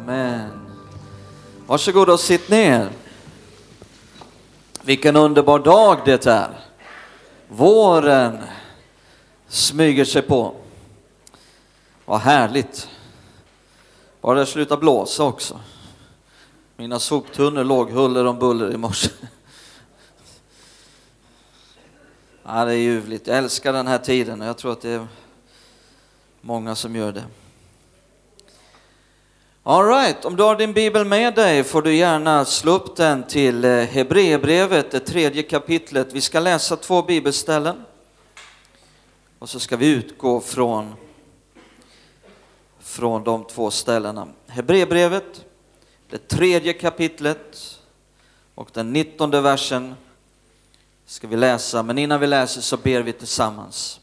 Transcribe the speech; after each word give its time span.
Amen. 0.00 0.50
Varsågod 1.66 2.10
och 2.10 2.20
sitt 2.20 2.48
ner. 2.48 2.90
Vilken 4.82 5.16
underbar 5.16 5.58
dag 5.58 5.98
det 6.04 6.26
är. 6.26 6.50
Våren 7.48 8.38
smyger 9.48 10.04
sig 10.04 10.22
på. 10.22 10.54
Vad 12.04 12.20
härligt. 12.20 12.88
Bara 14.20 14.38
det 14.38 14.46
slutar 14.46 14.76
blåsa 14.76 15.24
också. 15.24 15.60
Mina 16.76 16.98
soptunnor 16.98 17.64
låg 17.64 17.90
huller 17.90 18.24
om 18.24 18.38
buller 18.38 18.72
i 18.72 18.76
morse. 18.76 19.10
Ja, 22.44 22.64
det 22.64 22.72
är 22.72 22.76
ljuvligt. 22.76 23.26
Jag 23.26 23.38
älskar 23.38 23.72
den 23.72 23.86
här 23.86 23.98
tiden 23.98 24.40
och 24.40 24.46
jag 24.46 24.58
tror 24.58 24.72
att 24.72 24.80
det 24.80 24.90
är 24.90 25.06
många 26.40 26.74
som 26.74 26.96
gör 26.96 27.12
det. 27.12 27.24
All 29.62 29.86
right, 29.86 30.24
om 30.24 30.36
du 30.36 30.42
har 30.42 30.56
din 30.56 30.72
bibel 30.72 31.04
med 31.04 31.34
dig 31.34 31.64
får 31.64 31.82
du 31.82 31.94
gärna 31.94 32.44
slå 32.44 32.72
upp 32.72 32.96
den 32.96 33.22
till 33.22 33.64
eh, 33.64 33.70
Hebreerbrevet, 33.70 34.90
det 34.90 35.00
tredje 35.00 35.42
kapitlet. 35.42 36.12
Vi 36.12 36.20
ska 36.20 36.40
läsa 36.40 36.76
två 36.76 37.02
bibelställen 37.02 37.84
och 39.38 39.48
så 39.50 39.60
ska 39.60 39.76
vi 39.76 39.86
utgå 39.86 40.40
från, 40.40 40.94
från 42.80 43.24
de 43.24 43.44
två 43.44 43.70
ställena. 43.70 44.28
Hebreerbrevet, 44.46 45.44
det 46.10 46.28
tredje 46.28 46.72
kapitlet 46.72 47.78
och 48.54 48.70
den 48.72 48.92
nittonde 48.92 49.40
versen 49.40 49.94
ska 51.06 51.26
vi 51.26 51.36
läsa, 51.36 51.82
men 51.82 51.98
innan 51.98 52.20
vi 52.20 52.26
läser 52.26 52.60
så 52.60 52.76
ber 52.76 53.00
vi 53.00 53.12
tillsammans. 53.12 54.00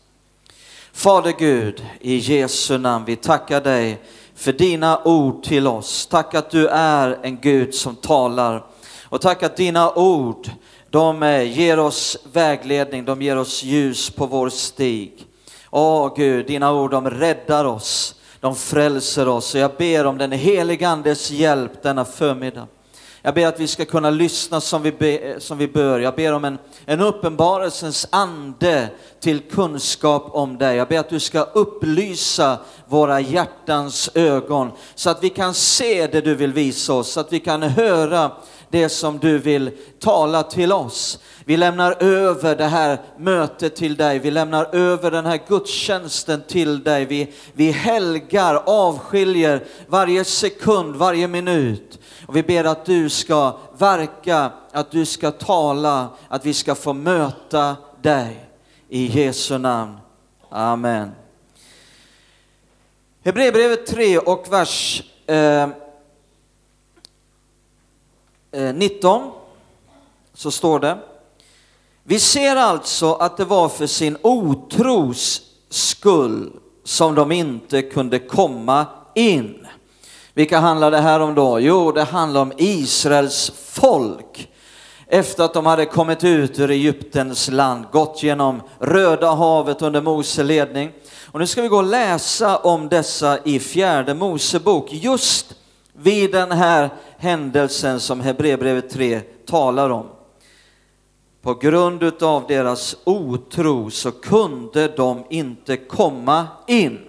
Fader 0.92 1.34
Gud, 1.40 1.86
i 2.00 2.16
Jesu 2.16 2.78
namn, 2.78 3.06
vi 3.06 3.16
tackar 3.16 3.62
dig 3.62 4.00
för 4.38 4.54
dina 4.54 5.02
ord 5.04 5.44
till 5.44 5.68
oss. 5.68 6.08
Tack 6.08 6.36
att 6.36 6.50
du 6.50 6.68
är 6.68 7.20
en 7.22 7.38
Gud 7.38 7.76
som 7.76 7.96
talar. 7.96 8.66
Och 9.04 9.22
tack 9.22 9.44
att 9.44 9.58
dina 9.58 9.94
ord, 9.94 10.50
de 10.90 11.24
eh, 11.24 11.60
ger 11.60 11.80
oss 11.80 12.18
vägledning, 12.34 13.06
de 13.06 13.22
ger 13.22 13.38
oss 13.38 13.64
ljus 13.64 14.10
på 14.10 14.26
vår 14.26 14.50
stig. 14.50 15.26
Åh 15.70 16.14
Gud, 16.16 16.48
dina 16.48 16.74
ord 16.74 16.92
de 16.92 17.10
räddar 17.10 17.66
oss, 17.66 18.16
de 18.40 18.56
frälser 18.56 19.28
oss. 19.28 19.56
Och 19.56 19.62
jag 19.62 19.72
ber 19.78 20.06
om 20.06 20.18
den 20.18 20.32
helige 20.32 20.90
Andes 20.90 21.32
hjälp 21.32 21.84
denna 21.84 22.06
förmiddag. 22.06 22.68
Jag 23.28 23.34
ber 23.34 23.48
att 23.48 23.60
vi 23.60 23.68
ska 23.68 23.86
kunna 23.86 24.10
lyssna 24.10 24.62
som 24.62 24.82
vi, 24.82 24.92
be, 24.92 25.40
som 25.40 25.58
vi 25.58 25.68
bör. 25.68 26.00
Jag 26.00 26.16
ber 26.16 26.34
om 26.34 26.46
en, 26.46 26.58
en 26.86 27.02
uppenbarelsens 27.02 28.08
ande 28.10 28.90
till 29.20 29.40
kunskap 29.40 30.30
om 30.32 30.58
dig. 30.58 30.76
Jag 30.76 30.88
ber 30.88 31.00
att 31.00 31.10
du 31.10 31.20
ska 31.20 31.42
upplysa 31.42 32.58
våra 32.88 33.20
hjärtans 33.20 34.10
ögon 34.14 34.72
så 34.96 35.10
att 35.10 35.24
vi 35.24 35.30
kan 35.30 35.54
se 35.54 36.08
det 36.08 36.22
du 36.22 36.36
vill 36.36 36.54
visa 36.54 36.94
oss, 36.94 37.12
så 37.12 37.20
att 37.20 37.34
vi 37.34 37.40
kan 37.40 37.64
höra 37.64 38.32
det 38.70 38.90
som 38.90 39.18
du 39.18 39.38
vill 39.38 39.72
tala 40.00 40.44
till 40.44 40.72
oss. 40.72 41.20
Vi 41.46 41.58
lämnar 41.58 42.04
över 42.04 42.56
det 42.56 42.66
här 42.66 43.02
mötet 43.18 43.76
till 43.76 43.96
dig, 43.96 44.20
vi 44.20 44.32
lämnar 44.32 44.76
över 44.76 45.12
den 45.12 45.26
här 45.26 45.40
gudstjänsten 45.48 46.44
till 46.48 46.84
dig. 46.84 47.06
Vi, 47.06 47.34
vi 47.54 47.72
helgar, 47.72 48.64
avskiljer 48.66 49.64
varje 49.88 50.24
sekund, 50.24 50.96
varje 50.96 51.28
minut. 51.28 52.00
Och 52.28 52.36
vi 52.36 52.44
ber 52.44 52.64
att 52.64 52.86
du 52.86 53.10
ska 53.10 53.58
verka, 53.78 54.52
att 54.72 54.92
du 54.92 55.06
ska 55.06 55.32
tala, 55.32 56.10
att 56.28 56.46
vi 56.46 56.54
ska 56.54 56.76
få 56.76 56.94
möta 56.94 57.76
dig. 58.02 58.44
I 58.90 59.06
Jesu 59.06 59.58
namn. 59.58 59.98
Amen. 60.50 61.12
Hebreerbrevet 63.24 63.86
3 63.86 64.18
och 64.18 64.54
vers 64.54 65.04
eh, 65.26 65.70
eh 68.52 68.74
19 68.74 69.32
så 70.34 70.52
står 70.52 70.80
det. 70.80 70.98
Vi 72.04 72.20
ser 72.20 72.56
alltså 72.56 73.14
att 73.14 73.38
det 73.38 73.46
var 73.46 73.70
för 73.70 73.88
sin 73.88 74.18
otros 74.22 75.42
skull 75.70 76.60
som 76.84 77.16
de 77.16 77.32
inte 77.32 77.82
kunde 77.82 78.20
komma 78.20 78.86
in. 79.16 79.67
Vilka 80.38 80.60
handlar 80.60 80.92
det 80.92 80.98
här 80.98 81.20
om 81.20 81.36
då? 81.36 81.60
Jo, 81.60 81.92
det 81.92 82.04
handlar 82.04 82.42
om 82.42 82.52
Israels 82.58 83.52
folk. 83.56 84.50
Efter 85.08 85.44
att 85.44 85.54
de 85.54 85.66
hade 85.66 85.86
kommit 85.86 86.24
ut 86.24 86.60
ur 86.60 86.72
Egyptens 86.72 87.50
land, 87.52 87.86
gått 87.92 88.24
genom 88.24 88.62
Röda 88.80 89.32
havet 89.32 89.82
under 89.82 90.02
Mose 90.02 90.44
ledning. 90.44 90.92
Och 91.32 91.40
nu 91.40 91.48
ska 91.48 91.62
vi 91.62 91.68
gå 91.68 91.78
och 91.78 91.84
läsa 91.84 92.58
om 92.58 92.90
dessa 92.90 93.40
i 93.44 93.60
fjärde 93.60 94.14
Mosebok, 94.14 94.94
just 94.94 95.56
vid 95.94 96.32
den 96.32 96.52
här 96.52 96.90
händelsen 97.18 98.00
som 98.00 98.22
Hebreerbrevet 98.22 98.90
3 98.90 99.22
talar 99.48 99.90
om. 99.90 100.06
På 101.42 101.54
grund 101.54 102.24
av 102.24 102.48
deras 102.48 102.96
otro 103.04 103.90
så 103.90 104.12
kunde 104.12 104.88
de 104.88 105.24
inte 105.30 105.78
komma 105.78 106.48
in. 106.68 107.07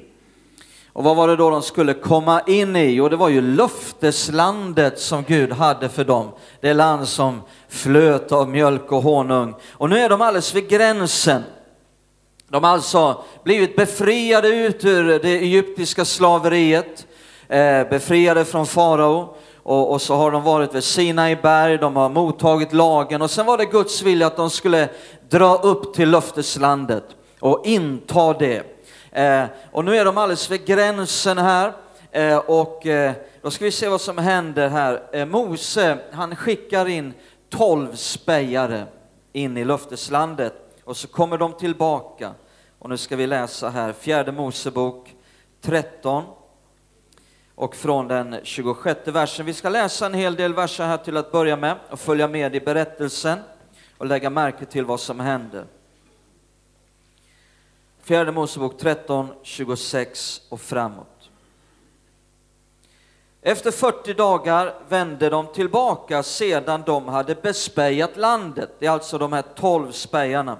Och 0.98 1.04
vad 1.04 1.16
var 1.16 1.28
det 1.28 1.36
då 1.36 1.50
de 1.50 1.62
skulle 1.62 1.94
komma 1.94 2.40
in 2.46 2.76
i? 2.76 2.90
Jo, 2.90 3.08
det 3.08 3.16
var 3.16 3.28
ju 3.28 3.40
löfteslandet 3.40 5.00
som 5.00 5.24
Gud 5.28 5.52
hade 5.52 5.88
för 5.88 6.04
dem. 6.04 6.30
Det 6.60 6.74
land 6.74 7.08
som 7.08 7.42
flöt 7.68 8.32
av 8.32 8.48
mjölk 8.48 8.92
och 8.92 9.02
honung. 9.02 9.54
Och 9.72 9.90
nu 9.90 9.98
är 9.98 10.08
de 10.08 10.22
alldeles 10.22 10.54
vid 10.54 10.68
gränsen. 10.68 11.42
De 12.48 12.64
har 12.64 12.70
alltså 12.70 13.24
blivit 13.44 13.76
befriade 13.76 14.48
ut 14.48 14.84
ur 14.84 15.18
det 15.18 15.38
egyptiska 15.38 16.04
slaveriet, 16.04 17.06
eh, 17.48 17.88
befriade 17.90 18.44
från 18.44 18.66
farao. 18.66 19.36
Och, 19.62 19.92
och, 19.92 20.02
så 20.02 20.14
har 20.14 20.30
de 20.30 20.42
varit 20.42 20.74
vid 20.74 20.84
Sinai 20.84 21.36
berg, 21.36 21.78
de 21.78 21.96
har 21.96 22.08
mottagit 22.08 22.72
lagen 22.72 23.22
och 23.22 23.30
sen 23.30 23.46
var 23.46 23.58
det 23.58 23.64
Guds 23.64 24.02
vilja 24.02 24.26
att 24.26 24.36
de 24.36 24.50
skulle 24.50 24.88
dra 25.28 25.54
upp 25.54 25.94
till 25.94 26.10
löfteslandet 26.10 27.04
och 27.40 27.62
inta 27.64 28.32
det. 28.32 28.77
Eh, 29.12 29.44
och 29.72 29.84
nu 29.84 29.96
är 29.96 30.04
de 30.04 30.18
alldeles 30.18 30.50
vid 30.50 30.66
gränsen 30.66 31.38
här 31.38 31.72
eh, 32.10 32.38
och 32.38 32.86
eh, 32.86 33.12
då 33.42 33.50
ska 33.50 33.64
vi 33.64 33.70
se 33.70 33.88
vad 33.88 34.00
som 34.00 34.18
händer 34.18 34.68
här. 34.68 35.02
Eh, 35.12 35.26
Mose, 35.26 35.98
han 36.12 36.36
skickar 36.36 36.88
in 36.88 37.14
tolv 37.50 37.94
spejare 37.94 38.86
in 39.32 39.56
i 39.56 39.64
löfteslandet 39.64 40.54
och 40.84 40.96
så 40.96 41.08
kommer 41.08 41.38
de 41.38 41.52
tillbaka. 41.52 42.34
Och 42.78 42.88
nu 42.88 42.96
ska 42.96 43.16
vi 43.16 43.26
läsa 43.26 43.68
här, 43.68 43.92
fjärde 43.92 44.32
Mosebok 44.32 45.14
13 45.60 46.24
och 47.54 47.76
från 47.76 48.08
den 48.08 48.36
26 48.42 49.00
versen. 49.08 49.46
Vi 49.46 49.54
ska 49.54 49.68
läsa 49.68 50.06
en 50.06 50.14
hel 50.14 50.34
del 50.34 50.54
verser 50.54 50.84
här 50.84 50.96
till 50.96 51.16
att 51.16 51.32
börja 51.32 51.56
med 51.56 51.76
och 51.90 52.00
följa 52.00 52.28
med 52.28 52.54
i 52.54 52.60
berättelsen 52.60 53.38
och 53.98 54.06
lägga 54.06 54.30
märke 54.30 54.64
till 54.64 54.84
vad 54.84 55.00
som 55.00 55.20
händer. 55.20 55.64
Fjärde 58.08 58.32
Mosebok 58.32 58.78
13, 58.78 59.28
26 59.42 60.40
och 60.48 60.60
framåt. 60.60 61.30
Efter 63.42 63.70
40 63.70 64.14
dagar 64.14 64.74
vände 64.88 65.30
de 65.30 65.46
tillbaka 65.46 66.22
sedan 66.22 66.82
de 66.86 67.08
hade 67.08 67.34
bespejat 67.34 68.16
landet. 68.16 68.70
Det 68.78 68.86
är 68.86 68.90
alltså 68.90 69.18
de 69.18 69.32
här 69.32 69.42
tolv 69.42 69.92
spejarna. 69.92 70.58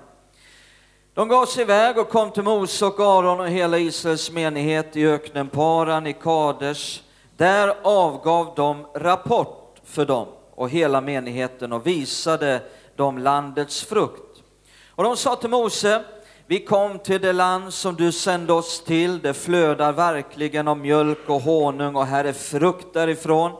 De 1.15 1.29
gav 1.29 1.47
sig 1.47 1.63
iväg 1.63 1.99
och 1.99 2.09
kom 2.09 2.31
till 2.31 2.43
Mose 2.43 2.87
och 2.87 3.01
Aron 3.01 3.41
och 3.41 3.49
hela 3.49 3.79
Israels 3.79 4.31
menighet 4.31 4.97
i 4.97 5.07
öknen 5.07 5.49
Paran 5.49 6.07
i 6.07 6.13
Kaders. 6.13 7.03
Där 7.37 7.75
avgav 7.83 8.53
de 8.57 8.87
rapport 8.95 9.81
för 9.85 10.07
dem 10.07 10.29
och 10.55 10.71
hela 10.71 11.01
menigheten 11.01 11.73
och 11.73 11.87
visade 11.87 12.63
dem 12.97 13.19
landets 13.19 13.85
frukt. 13.85 14.43
Och 14.89 15.05
de 15.05 15.17
sa 15.17 15.37
till 15.37 15.51
Mose, 15.51 16.05
vi 16.51 16.61
kom 16.61 16.99
till 16.99 17.21
det 17.21 17.33
land 17.33 17.75
som 17.75 17.95
du 17.95 18.13
sände 18.13 18.53
oss 18.53 18.85
till, 18.85 19.21
det 19.21 19.35
flödar 19.35 19.93
verkligen 19.93 20.69
av 20.69 20.79
mjölk 20.79 21.19
och 21.27 21.41
honung 21.41 21.97
och 21.97 22.07
här 22.07 22.25
är 22.25 22.33
frukt 22.33 22.95
därifrån. 22.95 23.53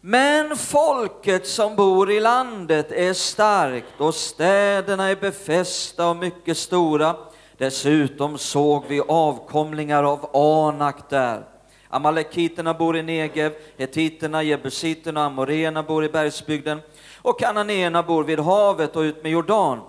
Men 0.00 0.56
folket 0.56 1.46
som 1.46 1.76
bor 1.76 2.10
i 2.10 2.20
landet 2.20 2.92
är 2.92 3.12
starkt 3.12 4.00
och 4.00 4.14
städerna 4.14 5.08
är 5.08 5.16
befästa 5.16 6.08
och 6.08 6.16
mycket 6.16 6.58
stora. 6.58 7.16
Dessutom 7.58 8.38
såg 8.38 8.84
vi 8.88 9.00
avkomlingar 9.08 10.02
av 10.02 10.36
Anak 10.36 11.10
där. 11.10 11.42
Amalekiterna 11.88 12.74
bor 12.74 12.96
i 12.96 13.02
Negev, 13.02 13.52
hetiterna, 13.76 14.42
jebusiterna 14.42 15.20
och 15.20 15.26
amoreerna 15.26 15.82
bor 15.82 16.04
i 16.04 16.08
bergsbygden 16.08 16.80
och 17.22 17.40
kananéerna 17.40 18.02
bor 18.02 18.24
vid 18.24 18.40
havet 18.40 18.96
och 18.96 19.00
ut 19.00 19.22
med 19.22 19.32
Jordan. 19.32 19.80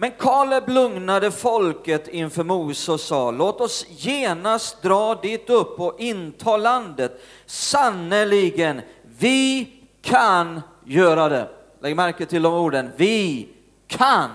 Men 0.00 0.10
Kaleb 0.10 0.68
lugnade 0.68 1.30
folket 1.30 2.08
inför 2.08 2.44
Mose 2.44 2.92
och 2.92 3.00
sa, 3.00 3.30
låt 3.30 3.60
oss 3.60 3.86
genast 3.88 4.82
dra 4.82 5.14
dit 5.14 5.50
upp 5.50 5.80
och 5.80 6.00
inta 6.00 6.56
landet. 6.56 7.22
Sannerligen, 7.46 8.80
vi 9.18 9.72
kan 10.02 10.62
göra 10.84 11.28
det. 11.28 11.48
Lägg 11.80 11.96
märke 11.96 12.26
till 12.26 12.42
de 12.42 12.54
orden, 12.54 12.90
vi 12.96 13.48
kan 13.86 14.30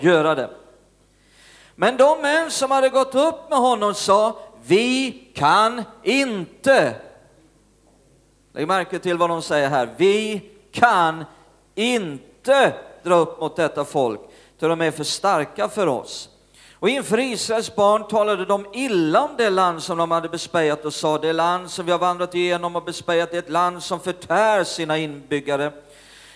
göra 0.00 0.34
det. 0.34 0.50
Men 1.74 1.96
de 1.96 2.22
män 2.22 2.50
som 2.50 2.70
hade 2.70 2.88
gått 2.88 3.14
upp 3.14 3.50
med 3.50 3.58
honom 3.58 3.94
sa, 3.94 4.38
vi 4.64 5.10
kan 5.34 5.82
inte. 6.02 6.94
Lägg 8.52 8.68
märke 8.68 8.98
till 8.98 9.18
vad 9.18 9.30
de 9.30 9.42
säger 9.42 9.68
här, 9.68 9.94
vi 9.96 10.50
kan 10.72 11.24
inte 11.74 12.74
dra 13.02 13.14
upp 13.14 13.40
mot 13.40 13.56
detta 13.56 13.84
folk, 13.84 14.20
för 14.62 14.68
de 14.68 14.80
är 14.80 14.90
för 14.90 15.04
starka 15.04 15.68
för 15.68 15.86
oss. 15.86 16.28
Och 16.74 16.88
inför 16.88 17.18
Israels 17.18 17.74
barn 17.74 18.08
talade 18.08 18.44
de 18.44 18.66
illa 18.72 19.22
om 19.22 19.30
det 19.38 19.50
land 19.50 19.82
som 19.82 19.98
de 19.98 20.10
hade 20.10 20.28
bespejat 20.28 20.84
och 20.84 20.94
sa, 20.94 21.18
det 21.18 21.32
land 21.32 21.70
som 21.70 21.86
vi 21.86 21.92
har 21.92 21.98
vandrat 21.98 22.34
igenom 22.34 22.76
och 22.76 22.84
bespejat 22.84 23.34
är 23.34 23.38
ett 23.38 23.50
land 23.50 23.82
som 23.82 24.00
förtär 24.00 24.64
sina 24.64 24.98
inbyggare. 24.98 25.72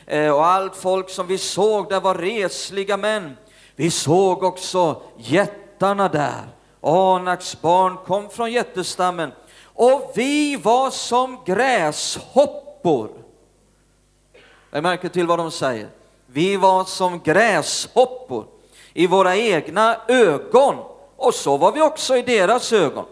Eh, 0.06 0.30
och 0.30 0.46
allt 0.46 0.76
folk 0.76 1.10
som 1.10 1.26
vi 1.26 1.38
såg 1.38 1.88
där 1.88 2.00
var 2.00 2.14
resliga 2.14 2.96
män. 2.96 3.36
Vi 3.76 3.90
såg 3.90 4.42
också 4.42 5.02
jättarna 5.16 6.08
där. 6.08 6.48
Anaks 6.80 7.60
barn 7.60 7.96
kom 8.06 8.30
från 8.30 8.52
jättestammen 8.52 9.32
och 9.64 10.12
vi 10.14 10.56
var 10.56 10.90
som 10.90 11.38
gräshoppor. 11.44 13.10
Jag 14.70 14.82
märker 14.82 15.08
till 15.08 15.26
vad 15.26 15.38
de 15.38 15.50
säger. 15.50 15.88
Vi 16.36 16.56
var 16.56 16.84
som 16.84 17.20
gräshoppor 17.24 18.46
i 18.92 19.06
våra 19.06 19.36
egna 19.36 19.96
ögon 20.08 20.74
och 21.16 21.34
så 21.34 21.56
var 21.56 21.72
vi 21.72 21.82
också 21.82 22.16
i 22.16 22.22
deras 22.22 22.72
ögon. 22.72 23.04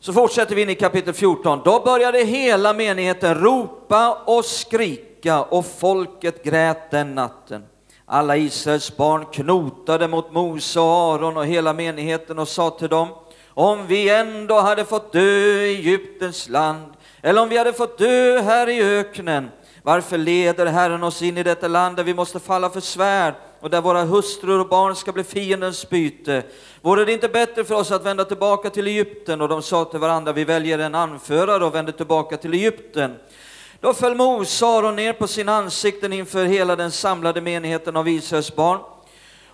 Så 0.00 0.12
fortsätter 0.12 0.54
vi 0.54 0.62
in 0.62 0.70
i 0.70 0.74
kapitel 0.74 1.14
14. 1.14 1.60
Då 1.64 1.80
började 1.80 2.18
hela 2.18 2.72
menigheten 2.72 3.34
ropa 3.40 4.22
och 4.26 4.44
skrika 4.44 5.42
och 5.42 5.66
folket 5.66 6.44
grät 6.44 6.90
den 6.90 7.14
natten. 7.14 7.64
Alla 8.06 8.36
Israels 8.36 8.96
barn 8.96 9.24
knotade 9.32 10.08
mot 10.08 10.32
Mose 10.32 10.80
och 10.80 10.86
Aron 10.86 11.36
och 11.36 11.46
hela 11.46 11.72
menigheten 11.72 12.38
och 12.38 12.48
sa 12.48 12.70
till 12.70 12.88
dem, 12.88 13.08
om 13.48 13.86
vi 13.86 14.08
ändå 14.08 14.60
hade 14.60 14.84
fått 14.84 15.12
dö 15.12 15.20
i 15.20 15.74
Egyptens 15.74 16.48
land, 16.48 16.92
eller 17.20 17.42
om 17.42 17.48
vi 17.48 17.58
hade 17.58 17.72
fått 17.72 17.98
dö 17.98 18.40
här 18.40 18.68
i 18.68 18.82
öknen, 18.82 19.50
varför 19.82 20.18
leder 20.18 20.66
Herren 20.66 21.02
oss 21.02 21.22
in 21.22 21.38
i 21.38 21.42
detta 21.42 21.68
land 21.68 21.96
där 21.96 22.04
vi 22.04 22.14
måste 22.14 22.40
falla 22.40 22.70
för 22.70 22.80
svärd 22.80 23.34
och 23.60 23.70
där 23.70 23.80
våra 23.80 24.02
hustrur 24.04 24.60
och 24.60 24.68
barn 24.68 24.96
ska 24.96 25.12
bli 25.12 25.24
fiendens 25.24 25.90
byte? 25.90 26.42
Vore 26.80 27.04
det 27.04 27.12
inte 27.12 27.28
bättre 27.28 27.64
för 27.64 27.74
oss 27.74 27.90
att 27.90 28.04
vända 28.04 28.24
tillbaka 28.24 28.70
till 28.70 28.86
Egypten? 28.86 29.40
Och 29.40 29.48
de 29.48 29.62
sa 29.62 29.84
till 29.84 30.00
varandra, 30.00 30.32
vi 30.32 30.44
väljer 30.44 30.78
en 30.78 30.94
anförare 30.94 31.64
och 31.64 31.74
vänder 31.74 31.92
tillbaka 31.92 32.36
till 32.36 32.54
Egypten. 32.54 33.16
Då 33.80 33.94
föll 33.94 34.14
Mose 34.14 34.66
Aron 34.66 34.96
ner 34.96 35.12
på 35.12 35.26
sina 35.26 35.54
ansikten 35.54 36.12
inför 36.12 36.44
hela 36.44 36.76
den 36.76 36.90
samlade 36.90 37.40
menigheten 37.40 37.96
av 37.96 38.08
Israels 38.08 38.56
barn. 38.56 38.78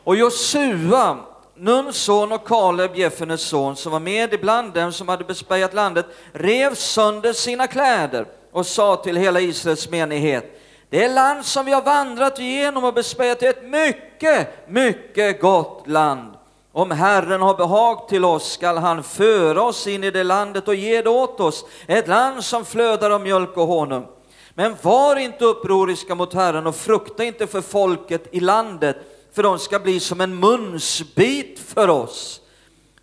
Och 0.04 0.16
Josua, 0.16 1.18
Nuns 1.56 1.96
son 1.96 2.32
och 2.32 2.48
Kaleb, 2.48 2.96
Jeffenes 2.96 3.40
son, 3.40 3.76
som 3.76 3.92
var 3.92 4.00
med 4.00 4.34
ibland 4.34 4.72
dem 4.72 4.92
som 4.92 5.08
hade 5.08 5.24
bespejat 5.24 5.74
landet, 5.74 6.06
rev 6.32 6.74
sönder 6.74 7.32
sina 7.32 7.66
kläder 7.66 8.26
och 8.52 8.66
sa 8.66 8.96
till 8.96 9.16
hela 9.16 9.40
Israels 9.40 9.90
menighet, 9.90 10.60
det 10.90 11.08
land 11.08 11.44
som 11.44 11.66
vi 11.66 11.72
har 11.72 11.82
vandrat 11.82 12.38
igenom 12.38 12.84
och 12.84 12.94
bespejat 12.94 13.42
är 13.42 13.50
ett 13.50 13.64
mycket, 13.64 14.68
mycket 14.68 15.40
gott 15.40 15.86
land. 15.86 16.34
Om 16.72 16.90
Herren 16.90 17.42
har 17.42 17.56
behag 17.56 18.08
till 18.08 18.24
oss 18.24 18.52
skall 18.52 18.78
han 18.78 19.02
föra 19.02 19.62
oss 19.62 19.86
in 19.86 20.04
i 20.04 20.10
det 20.10 20.24
landet 20.24 20.68
och 20.68 20.74
ge 20.74 21.02
det 21.02 21.10
åt 21.10 21.40
oss, 21.40 21.64
ett 21.86 22.08
land 22.08 22.44
som 22.44 22.64
flödar 22.64 23.10
av 23.10 23.20
mjölk 23.20 23.56
och 23.56 23.66
honung. 23.66 24.06
Men 24.54 24.76
var 24.82 25.16
inte 25.16 25.44
upproriska 25.44 26.14
mot 26.14 26.34
Herren 26.34 26.66
och 26.66 26.76
frukta 26.76 27.24
inte 27.24 27.46
för 27.46 27.60
folket 27.60 28.28
i 28.32 28.40
landet, 28.40 28.96
för 29.32 29.42
de 29.42 29.58
ska 29.58 29.78
bli 29.78 30.00
som 30.00 30.20
en 30.20 30.40
munsbit 30.40 31.60
för 31.66 31.90
oss. 31.90 32.40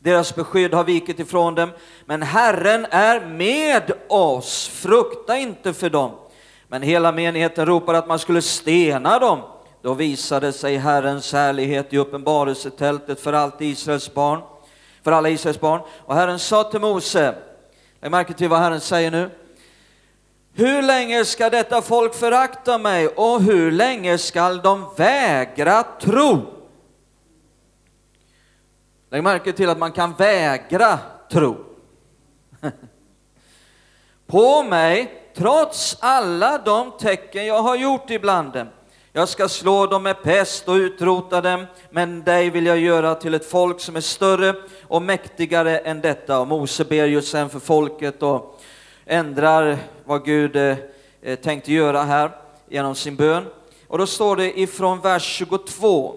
Deras 0.05 0.35
beskydd 0.35 0.73
har 0.73 0.83
vikit 0.83 1.19
ifrån 1.19 1.55
dem, 1.55 1.69
men 2.05 2.21
Herren 2.21 2.85
är 2.89 3.25
med 3.25 3.91
oss. 4.07 4.67
Frukta 4.67 5.37
inte 5.37 5.73
för 5.73 5.89
dem. 5.89 6.11
Men 6.67 6.81
hela 6.81 7.11
menigheten 7.11 7.65
ropade 7.65 7.97
att 7.97 8.07
man 8.07 8.19
skulle 8.19 8.41
stena 8.41 9.19
dem. 9.19 9.39
Då 9.81 9.93
visade 9.93 10.53
sig 10.53 10.77
Herrens 10.77 11.33
härlighet 11.33 11.93
i 11.93 11.97
uppenbarelsetältet 11.97 13.19
för 13.19 13.33
allt 13.33 13.61
Israels 13.61 14.13
barn, 14.13 14.41
för 15.03 15.11
alla 15.11 15.29
Israels 15.29 15.59
barn. 15.59 15.81
Och 16.05 16.15
Herren 16.15 16.39
sa 16.39 16.63
till 16.63 16.81
Mose, 16.81 17.35
lägg 18.01 18.11
märke 18.11 18.33
till 18.33 18.49
vad 18.49 18.59
Herren 18.59 18.81
säger 18.81 19.11
nu. 19.11 19.29
Hur 20.53 20.81
länge 20.81 21.25
ska 21.25 21.49
detta 21.49 21.81
folk 21.81 22.15
förakta 22.15 22.77
mig 22.77 23.07
och 23.07 23.41
hur 23.41 23.71
länge 23.71 24.17
skall 24.17 24.61
de 24.61 24.85
vägra 24.97 25.83
tro? 25.83 26.54
Lägg 29.09 29.23
märke 29.23 29.53
till 29.53 29.69
att 29.69 29.77
man 29.77 29.91
kan 29.91 30.13
vägra 30.13 30.99
tro. 31.31 31.57
På 34.27 34.63
mig, 34.63 35.21
trots 35.35 35.97
alla 35.99 36.57
de 36.57 36.91
tecken 36.91 37.45
jag 37.45 37.61
har 37.61 37.75
gjort 37.75 38.09
ibland 38.09 38.53
dem. 38.53 38.67
Jag 39.13 39.29
ska 39.29 39.49
slå 39.49 39.85
dem 39.85 40.03
med 40.03 40.23
pest 40.23 40.67
och 40.67 40.73
utrota 40.73 41.41
dem, 41.41 41.65
men 41.89 42.23
dig 42.23 42.49
vill 42.49 42.65
jag 42.65 42.79
göra 42.79 43.15
till 43.15 43.33
ett 43.33 43.45
folk 43.45 43.79
som 43.79 43.95
är 43.95 44.01
större 44.01 44.55
och 44.83 45.01
mäktigare 45.01 45.77
än 45.77 46.01
detta. 46.01 46.39
Och 46.39 46.47
Mose 46.47 46.85
ber 46.85 47.05
ju 47.05 47.21
sen 47.21 47.49
för 47.49 47.59
folket 47.59 48.23
och 48.23 48.61
ändrar 49.05 49.77
vad 50.05 50.25
Gud 50.25 50.55
eh, 50.55 50.77
eh, 51.21 51.35
tänkte 51.39 51.73
göra 51.73 52.03
här 52.03 52.31
genom 52.69 52.95
sin 52.95 53.15
bön. 53.15 53.45
Och 53.87 53.97
då 53.97 54.07
står 54.07 54.35
det 54.35 54.59
ifrån 54.59 55.01
vers 55.01 55.23
22, 55.23 56.15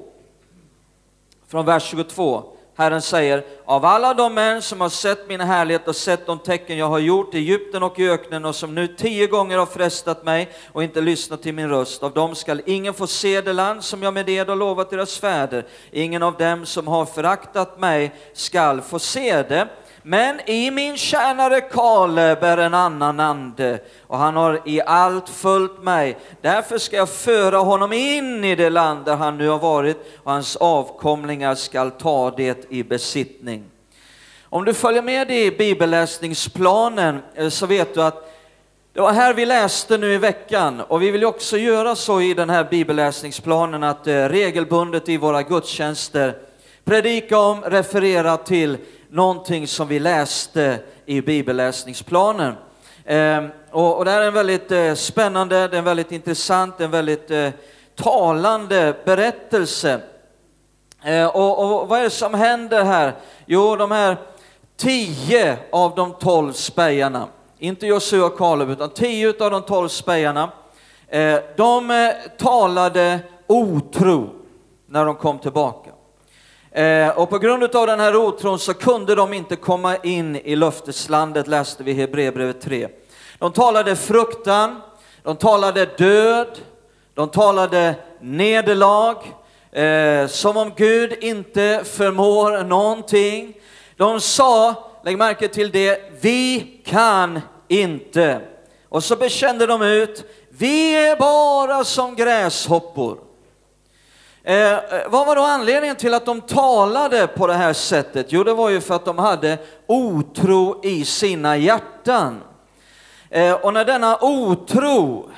från 1.46 1.66
vers 1.66 1.82
22, 1.82 2.57
Herren 2.78 3.02
säger, 3.02 3.44
av 3.64 3.84
alla 3.84 4.14
de 4.14 4.34
män 4.34 4.62
som 4.62 4.80
har 4.80 4.88
sett 4.88 5.28
min 5.28 5.40
härlighet 5.40 5.88
och 5.88 5.96
sett 5.96 6.26
de 6.26 6.38
tecken 6.38 6.78
jag 6.78 6.88
har 6.88 6.98
gjort 6.98 7.34
i 7.34 7.38
Egypten 7.38 7.82
och 7.82 7.98
i 7.98 8.08
öknen 8.08 8.44
och 8.44 8.54
som 8.54 8.74
nu 8.74 8.86
tio 8.86 9.26
gånger 9.26 9.58
har 9.58 9.66
frestat 9.66 10.24
mig 10.24 10.48
och 10.72 10.82
inte 10.82 11.00
lyssnat 11.00 11.42
till 11.42 11.54
min 11.54 11.68
röst, 11.68 12.02
av 12.02 12.12
dem 12.12 12.34
skall 12.34 12.62
ingen 12.66 12.94
få 12.94 13.06
se 13.06 13.40
det 13.40 13.52
land 13.52 13.84
som 13.84 14.02
jag 14.02 14.14
med 14.14 14.28
ed 14.28 14.48
har 14.48 14.56
lovat 14.56 14.90
deras 14.90 15.18
fäder. 15.18 15.66
Ingen 15.90 16.22
av 16.22 16.36
dem 16.36 16.66
som 16.66 16.88
har 16.88 17.04
föraktat 17.04 17.80
mig 17.80 18.14
skall 18.32 18.80
få 18.80 18.98
se 18.98 19.42
det. 19.42 19.68
Men 20.02 20.40
i 20.46 20.70
min 20.70 20.96
tjänare 20.96 21.60
Kaleb 21.60 22.42
är 22.42 22.58
en 22.58 22.74
annan 22.74 23.20
ande 23.20 23.78
och 24.06 24.18
han 24.18 24.36
har 24.36 24.60
i 24.64 24.80
allt 24.82 25.28
följt 25.28 25.82
mig. 25.82 26.16
Därför 26.40 26.78
ska 26.78 26.96
jag 26.96 27.08
föra 27.08 27.58
honom 27.58 27.92
in 27.92 28.44
i 28.44 28.54
det 28.54 28.70
land 28.70 29.04
där 29.04 29.16
han 29.16 29.38
nu 29.38 29.48
har 29.48 29.58
varit 29.58 29.96
och 30.22 30.32
hans 30.32 30.56
avkomlingar 30.56 31.54
skall 31.54 31.90
ta 31.90 32.30
det 32.30 32.66
i 32.68 32.82
besittning. 32.82 33.64
Om 34.42 34.64
du 34.64 34.74
följer 34.74 35.02
med 35.02 35.30
i 35.30 35.50
bibelläsningsplanen 35.50 37.18
eh, 37.34 37.48
så 37.48 37.66
vet 37.66 37.94
du 37.94 38.02
att 38.02 38.34
det 38.92 39.00
var 39.00 39.12
här 39.12 39.34
vi 39.34 39.46
läste 39.46 39.98
nu 39.98 40.12
i 40.12 40.18
veckan 40.18 40.80
och 40.80 41.02
vi 41.02 41.10
vill 41.10 41.24
också 41.24 41.58
göra 41.58 41.96
så 41.96 42.20
i 42.20 42.34
den 42.34 42.50
här 42.50 42.64
bibelläsningsplanen 42.64 43.82
att 43.82 44.06
eh, 44.06 44.12
regelbundet 44.12 45.08
i 45.08 45.16
våra 45.16 45.42
gudstjänster 45.42 46.34
predika 46.84 47.38
om, 47.38 47.62
referera 47.62 48.36
till 48.36 48.78
någonting 49.10 49.66
som 49.66 49.88
vi 49.88 49.98
läste 49.98 50.78
i 51.06 51.20
bibelläsningsplanen. 51.20 52.54
Ehm, 53.04 53.48
och, 53.70 54.04
det 54.04 54.10
här 54.10 54.22
är 54.22 54.26
en 54.26 54.34
väldigt 54.34 54.72
eh, 54.72 54.94
spännande, 54.94 55.68
det 55.68 55.76
är 55.76 55.78
en 55.78 55.84
väldigt 55.84 56.12
intressant, 56.12 56.80
en 56.80 56.90
väldigt 56.90 57.30
eh, 57.30 57.50
talande 57.94 58.94
berättelse. 59.04 60.00
Ehm, 61.02 61.28
och, 61.28 61.82
och 61.82 61.88
vad 61.88 61.98
är 61.98 62.02
det 62.02 62.10
som 62.10 62.34
händer 62.34 62.84
här? 62.84 63.14
Jo, 63.46 63.76
de 63.76 63.90
här 63.90 64.16
tio 64.76 65.58
av 65.72 65.94
de 65.94 66.12
tolv 66.12 66.52
spejarna, 66.52 67.28
inte 67.58 67.86
Josua 67.86 68.26
och 68.26 68.38
Kaleb, 68.38 68.70
utan 68.70 68.90
tio 68.90 69.44
av 69.44 69.50
de 69.50 69.62
tolv 69.62 69.88
spejarna, 69.88 70.50
eh, 71.08 71.38
de 71.56 71.90
eh, 71.90 72.10
talade 72.38 73.20
otro 73.46 74.30
när 74.86 75.04
de 75.04 75.14
kom 75.14 75.38
tillbaka. 75.38 75.90
Eh, 76.72 77.08
och 77.08 77.30
på 77.30 77.38
grund 77.38 77.76
av 77.76 77.86
den 77.86 78.00
här 78.00 78.16
otron 78.16 78.58
så 78.58 78.74
kunde 78.74 79.14
de 79.14 79.32
inte 79.32 79.56
komma 79.56 79.96
in 79.96 80.36
i 80.36 80.56
löfteslandet, 80.56 81.46
läste 81.46 81.82
vi 81.82 81.90
i 81.90 81.94
Hebreerbrevet 81.94 82.60
3. 82.60 82.88
De 83.38 83.52
talade 83.52 83.96
fruktan, 83.96 84.80
de 85.22 85.36
talade 85.36 85.84
död, 85.84 86.58
de 87.14 87.28
talade 87.28 87.94
nederlag, 88.20 89.16
eh, 89.72 90.26
som 90.26 90.56
om 90.56 90.72
Gud 90.76 91.12
inte 91.20 91.82
förmår 91.84 92.64
någonting. 92.64 93.54
De 93.96 94.20
sa, 94.20 94.74
lägg 95.04 95.18
märke 95.18 95.48
till 95.48 95.70
det, 95.70 96.00
vi 96.20 96.60
kan 96.86 97.40
inte. 97.68 98.40
Och 98.88 99.04
så 99.04 99.16
bekände 99.16 99.66
de 99.66 99.82
ut, 99.82 100.24
vi 100.48 100.94
är 100.94 101.16
bara 101.16 101.84
som 101.84 102.16
gräshoppor. 102.16 103.27
Eh, 104.48 104.72
eh, 104.72 104.80
vad 105.08 105.26
var 105.26 105.36
då 105.36 105.42
anledningen 105.42 105.96
till 105.96 106.14
att 106.14 106.26
de 106.26 106.40
talade 106.40 107.26
på 107.26 107.46
det 107.46 107.54
här 107.54 107.72
sättet? 107.72 108.26
Jo, 108.28 108.44
det 108.44 108.54
var 108.54 108.70
ju 108.70 108.80
för 108.80 108.94
att 108.94 109.04
de 109.04 109.18
hade 109.18 109.58
otro 109.86 110.80
i 110.84 111.04
sina 111.04 111.56
hjärtan. 111.56 112.40
Eh, 113.30 113.52
och 113.52 113.74
när 113.74 113.84
denna 113.84 114.18
otro 114.20 115.30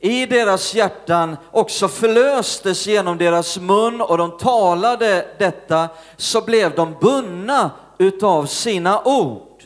i 0.00 0.26
deras 0.26 0.74
hjärtan 0.74 1.36
också 1.50 1.88
förlöstes 1.88 2.86
genom 2.86 3.18
deras 3.18 3.58
mun 3.58 4.00
och 4.00 4.18
de 4.18 4.38
talade 4.38 5.26
detta, 5.38 5.88
så 6.16 6.40
blev 6.40 6.74
de 6.74 6.94
bundna 7.00 7.70
utav 7.98 8.46
sina 8.46 9.02
ord. 9.04 9.62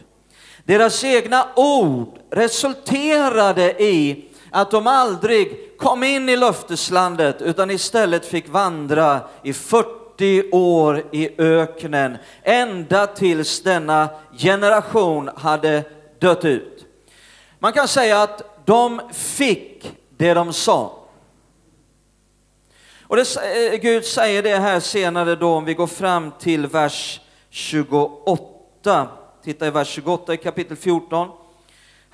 Deras 0.64 1.04
egna 1.04 1.46
ord 1.56 2.18
resulterade 2.30 3.82
i 3.82 4.24
att 4.50 4.70
de 4.70 4.86
aldrig 4.86 5.71
kom 5.82 6.02
in 6.02 6.28
i 6.28 6.36
löfteslandet 6.36 7.42
utan 7.42 7.70
istället 7.70 8.26
fick 8.26 8.48
vandra 8.48 9.20
i 9.42 9.52
40 9.52 10.50
år 10.52 11.04
i 11.12 11.40
öknen 11.40 12.16
ända 12.42 13.06
tills 13.06 13.62
denna 13.62 14.08
generation 14.38 15.30
hade 15.36 15.84
dött 16.18 16.44
ut. 16.44 16.86
Man 17.58 17.72
kan 17.72 17.88
säga 17.88 18.22
att 18.22 18.66
de 18.66 19.00
fick 19.12 19.92
det 20.16 20.34
de 20.34 20.52
sa. 20.52 20.98
Och 23.02 23.16
det, 23.16 23.36
eh, 23.36 23.80
Gud 23.80 24.04
säger 24.04 24.42
det 24.42 24.58
här 24.58 24.80
senare 24.80 25.36
då 25.36 25.48
om 25.48 25.64
vi 25.64 25.74
går 25.74 25.86
fram 25.86 26.32
till 26.38 26.66
vers 26.66 27.20
28. 27.50 29.08
Titta 29.44 29.66
i 29.66 29.70
vers 29.70 29.88
28 29.88 30.34
i 30.34 30.36
kapitel 30.36 30.76
14. 30.76 31.28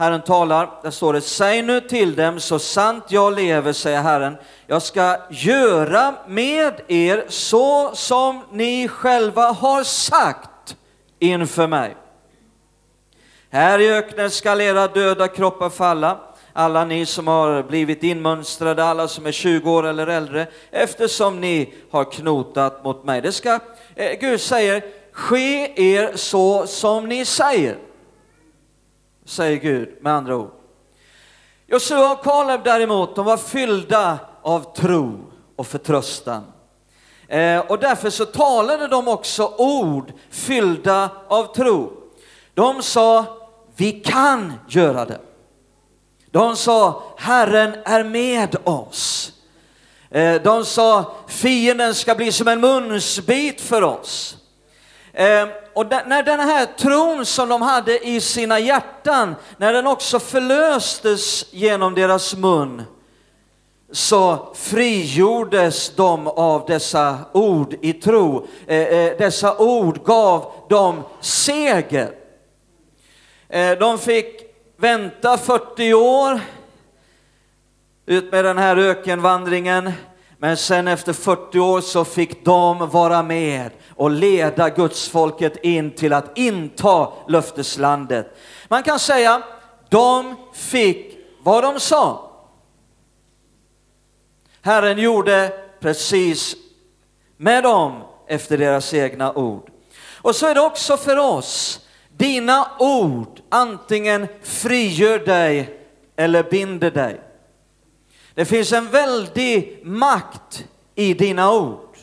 Herren 0.01 0.23
talar, 0.23 0.71
där 0.83 0.91
står 0.91 1.13
det, 1.13 1.21
säg 1.21 1.63
nu 1.63 1.81
till 1.81 2.15
dem, 2.15 2.41
så 2.41 2.59
sant 2.59 3.05
jag 3.09 3.35
lever, 3.37 3.73
säger 3.73 4.03
Herren, 4.03 4.37
jag 4.67 4.83
ska 4.83 5.17
göra 5.31 6.15
med 6.27 6.75
er 6.89 7.25
så 7.29 7.91
som 7.95 8.45
ni 8.53 8.89
själva 8.89 9.43
har 9.43 9.85
sagt 9.85 10.77
inför 11.19 11.67
mig. 11.67 11.97
Här 13.51 13.79
i 13.79 13.93
öknen 13.93 14.31
skall 14.31 14.61
era 14.61 14.89
döda 14.89 15.29
kroppar 15.29 15.71
falla, 15.71 16.19
alla 16.53 16.85
ni 16.85 17.07
som 17.07 17.27
har 17.27 17.63
blivit 17.63 18.03
inmönstrade, 18.03 18.85
alla 18.85 19.09
som 19.09 19.27
är 19.27 19.33
20 19.33 19.71
år 19.71 19.87
eller 19.87 20.07
äldre, 20.07 20.47
eftersom 20.71 21.41
ni 21.41 21.75
har 21.91 22.05
knotat 22.05 22.85
mot 22.85 23.05
mig. 23.05 23.21
Det 23.21 23.33
ska, 23.33 23.61
eh, 23.95 24.19
Gud 24.21 24.41
säger, 24.41 24.83
ske 25.13 25.83
er 25.97 26.17
så 26.17 26.67
som 26.67 27.09
ni 27.09 27.25
säger 27.25 27.77
säger 29.29 29.57
Gud 29.57 29.89
med 30.01 30.13
andra 30.13 30.37
ord. 30.37 30.51
Josua 31.67 32.13
och 32.13 32.25
Kaleb 32.25 32.61
däremot, 32.65 33.17
de 33.17 33.25
var 33.25 33.37
fyllda 33.37 34.19
av 34.43 34.75
tro 34.77 35.21
och 35.57 35.67
förtröstan. 35.67 36.45
Eh, 37.29 37.59
och 37.59 37.79
därför 37.79 38.11
så 38.11 38.25
talade 38.25 38.89
de 38.89 39.09
också 39.09 39.55
ord 39.59 40.13
fyllda 40.31 41.11
av 41.29 41.55
tro. 41.55 41.93
De 42.55 42.83
sa, 42.83 43.25
vi 43.77 43.93
kan 43.93 44.53
göra 44.69 45.05
det. 45.05 45.21
De 46.31 46.57
sa, 46.57 47.03
Herren 47.17 47.75
är 47.85 48.05
med 48.05 48.57
oss. 48.65 49.33
Eh, 50.11 50.43
de 50.43 50.65
sa, 50.65 51.15
fienden 51.27 51.95
ska 51.95 52.15
bli 52.15 52.33
som 52.33 52.49
en 52.49 52.61
munsbit 52.61 53.61
för 53.61 53.83
oss. 53.83 54.38
Eh, 55.19 55.49
och 55.73 55.87
när 55.91 56.23
den 56.23 56.41
här 56.41 56.67
tron 56.67 57.27
som 57.27 57.49
de 57.49 57.63
hade 57.63 58.07
i 58.09 58.21
sina 58.21 58.59
hjärtan, 58.59 59.35
när 59.57 59.73
den 59.73 59.87
också 59.87 60.19
förlöstes 60.19 61.53
genom 61.53 61.95
deras 61.95 62.37
mun, 62.37 62.83
så 63.91 64.53
frigjordes 64.55 65.97
de 65.97 66.27
av 66.27 66.65
dessa 66.67 67.19
ord 67.33 67.75
i 67.81 67.93
tro. 67.93 68.47
Eh, 68.67 68.77
eh, 68.77 69.17
dessa 69.19 69.59
ord 69.59 70.05
gav 70.05 70.53
dem 70.69 71.03
seger. 71.21 72.15
Eh, 73.49 73.79
de 73.79 73.99
fick 73.99 74.43
vänta 74.77 75.39
40 75.39 75.95
år 75.95 76.41
ut 78.07 78.33
med 78.33 78.45
den 78.45 78.59
här 78.59 78.77
ökenvandringen. 78.77 79.93
Men 80.41 80.57
sen 80.57 80.89
efter 80.89 81.13
40 81.13 81.59
år 81.59 81.81
så 81.81 82.05
fick 82.05 82.45
de 82.45 82.91
vara 82.91 83.23
med 83.23 83.71
och 83.97 84.11
leda 84.11 84.71
gudsfolket 84.71 85.65
in 85.65 85.91
till 85.91 86.13
att 86.13 86.39
inta 86.39 87.13
löfteslandet. 87.29 88.37
Man 88.69 88.83
kan 88.83 88.99
säga, 88.99 89.43
de 89.89 90.35
fick 90.55 91.19
vad 91.43 91.65
de 91.65 91.81
sa. 91.81 92.31
Herren 94.63 94.99
gjorde 94.99 95.53
precis 95.81 96.57
med 97.37 97.63
dem 97.63 98.03
efter 98.27 98.59
deras 98.59 98.95
egna 98.95 99.33
ord. 99.33 99.71
Och 100.23 100.37
så 100.37 100.47
är 100.47 100.55
det 100.55 100.61
också 100.61 100.97
för 100.97 101.17
oss. 101.17 101.81
Dina 102.17 102.71
ord 102.79 103.41
antingen 103.49 104.27
frigör 104.43 105.19
dig 105.19 105.81
eller 106.17 106.43
binder 106.43 106.91
dig. 106.91 107.21
Det 108.39 108.45
finns 108.45 108.73
en 108.73 108.91
väldig 108.91 109.81
makt 109.85 110.67
i 110.95 111.15
dina 111.15 111.53
ord. 111.53 111.97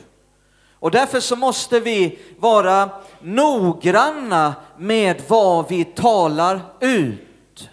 Och 0.74 0.92
därför 0.92 1.20
så 1.20 1.36
måste 1.36 1.80
vi 1.80 2.20
vara 2.38 2.89
noggranna 3.22 4.56
med 4.77 5.24
vad 5.27 5.70
vi 5.70 5.86
talar 5.86 6.62
ut. 6.80 7.70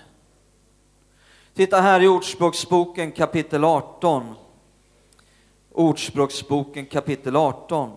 Titta 1.55 1.81
här 1.81 2.01
i 2.03 2.09
Ordspråksboken 2.09 3.13
kapitel 3.13 3.65
18. 3.65 4.35
Ordspråksboken 5.73 6.87
kapitel 6.87 7.37
18. 7.37 7.93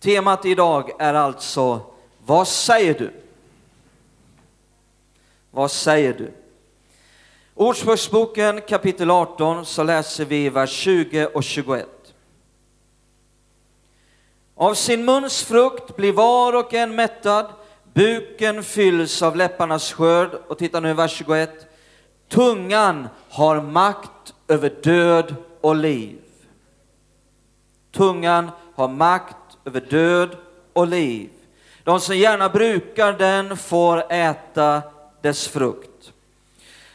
Temat 0.00 0.46
idag 0.46 0.90
är 0.98 1.14
alltså, 1.14 1.80
vad 2.26 2.48
säger 2.48 2.98
du? 2.98 3.12
Vad 5.50 5.70
säger 5.70 6.12
du? 6.12 6.41
Ordspråksboken 7.54 8.60
kapitel 8.60 9.10
18 9.10 9.66
så 9.66 9.82
läser 9.82 10.24
vi 10.24 10.48
vers 10.48 10.70
20 10.70 11.26
och 11.26 11.44
21. 11.44 11.88
Av 14.54 14.74
sin 14.74 15.04
muns 15.04 15.42
frukt 15.42 15.96
blir 15.96 16.12
var 16.12 16.52
och 16.52 16.74
en 16.74 16.94
mättad, 16.94 17.46
buken 17.94 18.62
fylls 18.62 19.22
av 19.22 19.36
läpparnas 19.36 19.92
skörd. 19.92 20.30
Och 20.48 20.58
titta 20.58 20.80
nu 20.80 20.94
vers 20.94 21.12
21. 21.12 21.50
Tungan 22.28 23.08
har 23.30 23.60
makt 23.60 24.34
över 24.48 24.72
död 24.82 25.34
och 25.60 25.76
liv. 25.76 26.18
Tungan 27.90 28.50
har 28.74 28.88
makt 28.88 29.36
över 29.64 29.80
död 29.80 30.36
och 30.72 30.86
liv. 30.86 31.30
De 31.84 32.00
som 32.00 32.16
gärna 32.16 32.48
brukar 32.48 33.12
den 33.12 33.56
får 33.56 34.12
äta 34.12 34.82
dess 35.22 35.48
frukt. 35.48 35.91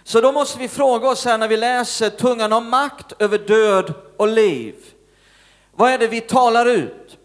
Så 0.08 0.22
då 0.22 0.32
måste 0.32 0.60
vi 0.60 0.68
fråga 0.68 1.10
oss 1.10 1.26
här 1.26 1.38
när 1.38 1.48
vi 1.48 1.58
läser 1.58 2.10
tungan 2.10 2.52
har 2.52 2.62
makt 2.62 3.14
över 3.20 3.38
död 3.38 3.94
och 4.18 4.28
liv. 4.28 4.76
Vad 5.76 5.92
är 5.92 5.98
det 5.98 6.08
vi 6.08 6.22
talar 6.22 6.66
ut? 6.66 7.18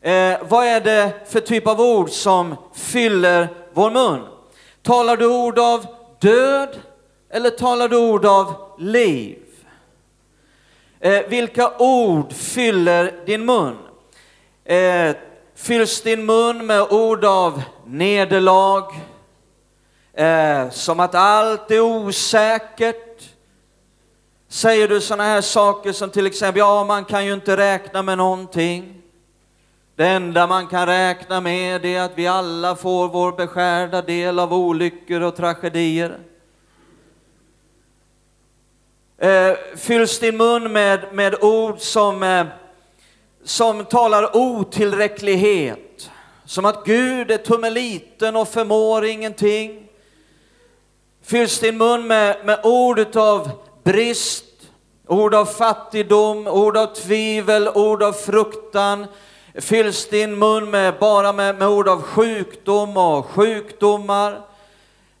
Eh, 0.00 0.36
vad 0.48 0.66
är 0.66 0.80
det 0.80 1.12
för 1.28 1.40
typ 1.40 1.66
av 1.66 1.80
ord 1.80 2.10
som 2.10 2.54
fyller 2.74 3.48
vår 3.72 3.90
mun? 3.90 4.20
Talar 4.82 5.16
du 5.16 5.26
ord 5.26 5.58
av 5.58 5.86
död 6.20 6.68
eller 7.30 7.50
talar 7.50 7.88
du 7.88 7.96
ord 7.96 8.26
av 8.26 8.54
liv? 8.78 9.38
Eh, 11.00 11.22
vilka 11.28 11.76
ord 11.78 12.32
fyller 12.32 13.24
din 13.26 13.44
mun? 13.44 13.76
Eh, 14.64 15.16
fylls 15.54 16.02
din 16.02 16.26
mun 16.26 16.66
med 16.66 16.82
ord 16.82 17.24
av 17.24 17.62
nederlag, 17.86 18.94
eh, 20.18 20.70
som 20.70 21.00
att 21.00 21.14
allt 21.14 21.70
är 21.70 21.80
osäkert. 21.80 23.22
Säger 24.48 24.88
du 24.88 25.00
sådana 25.00 25.24
här 25.24 25.40
saker 25.40 25.92
som 25.92 26.10
till 26.10 26.26
exempel, 26.26 26.58
ja 26.58 26.84
man 26.84 27.04
kan 27.04 27.26
ju 27.26 27.32
inte 27.32 27.56
räkna 27.56 28.02
med 28.02 28.18
någonting. 28.18 29.02
Det 29.96 30.06
enda 30.06 30.46
man 30.46 30.66
kan 30.66 30.86
räkna 30.86 31.40
med 31.40 31.84
är 31.84 32.00
att 32.00 32.12
vi 32.14 32.26
alla 32.26 32.76
får 32.76 33.08
vår 33.08 33.32
beskärda 33.32 34.02
del 34.02 34.38
av 34.38 34.54
olyckor 34.54 35.20
och 35.20 35.36
tragedier. 35.36 36.18
Eh, 39.18 39.52
fylls 39.76 40.18
din 40.18 40.36
mun 40.36 40.72
med, 40.72 41.00
med 41.12 41.44
ord 41.44 41.80
som, 41.80 42.22
eh, 42.22 42.46
som 43.44 43.84
talar 43.84 44.36
otillräcklighet, 44.36 46.10
som 46.44 46.64
att 46.64 46.84
Gud 46.84 47.30
är 47.30 47.38
tummeliten 47.38 48.36
och 48.36 48.48
förmår 48.48 49.04
ingenting 49.04 49.87
fylls 51.28 51.60
din 51.60 51.78
mun 51.78 52.06
med, 52.06 52.36
med 52.44 52.60
ord 52.64 53.16
av 53.16 53.50
brist, 53.82 54.44
ord 55.06 55.34
av 55.34 55.44
fattigdom, 55.44 56.46
ord 56.46 56.76
av 56.76 56.86
tvivel, 56.94 57.68
ord 57.68 58.02
av 58.02 58.12
fruktan. 58.12 59.06
Fylls 59.54 60.08
din 60.08 60.38
mun 60.38 60.70
med, 60.70 60.98
bara 60.98 61.32
med, 61.32 61.58
med 61.58 61.68
ord 61.68 61.88
av 61.88 62.02
sjukdom 62.02 62.96
och 62.96 63.26
sjukdomar? 63.26 64.40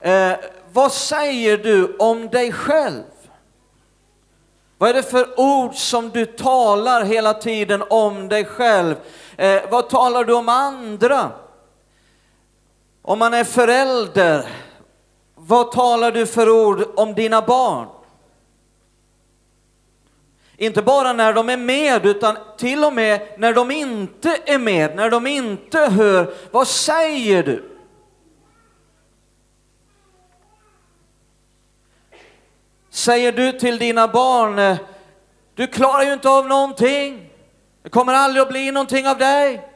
Eh, 0.00 0.32
vad 0.72 0.92
säger 0.92 1.58
du 1.58 1.96
om 1.98 2.28
dig 2.28 2.52
själv? 2.52 3.02
Vad 4.78 4.90
är 4.90 4.94
det 4.94 5.02
för 5.02 5.40
ord 5.40 5.74
som 5.74 6.10
du 6.10 6.26
talar 6.26 7.04
hela 7.04 7.34
tiden 7.34 7.82
om 7.90 8.28
dig 8.28 8.44
själv? 8.44 8.94
Eh, 9.36 9.62
vad 9.70 9.88
talar 9.88 10.24
du 10.24 10.32
om 10.32 10.48
andra? 10.48 11.30
Om 13.02 13.18
man 13.18 13.34
är 13.34 13.44
förälder, 13.44 14.48
vad 15.48 15.72
talar 15.72 16.12
du 16.12 16.26
för 16.26 16.50
ord 16.50 16.84
om 16.96 17.14
dina 17.14 17.42
barn? 17.42 17.88
Inte 20.56 20.82
bara 20.82 21.12
när 21.12 21.32
de 21.32 21.48
är 21.48 21.56
med, 21.56 22.06
utan 22.06 22.36
till 22.58 22.84
och 22.84 22.92
med 22.92 23.28
när 23.38 23.52
de 23.52 23.70
inte 23.70 24.38
är 24.44 24.58
med, 24.58 24.96
när 24.96 25.10
de 25.10 25.26
inte 25.26 25.78
hör. 25.78 26.34
Vad 26.50 26.68
säger 26.68 27.42
du? 27.42 27.78
Säger 32.90 33.32
du 33.32 33.52
till 33.52 33.78
dina 33.78 34.08
barn, 34.08 34.58
eh, 34.58 34.78
du 35.54 35.66
klarar 35.66 36.02
ju 36.02 36.12
inte 36.12 36.28
av 36.28 36.48
någonting. 36.48 37.30
Det 37.82 37.88
kommer 37.88 38.12
aldrig 38.12 38.42
att 38.42 38.48
bli 38.48 38.70
någonting 38.70 39.08
av 39.08 39.18
dig. 39.18 39.68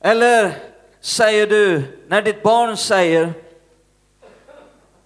Eller 0.00 0.70
säger 1.00 1.46
du, 1.46 1.82
när 2.08 2.22
ditt 2.22 2.42
barn 2.42 2.76
säger, 2.76 3.32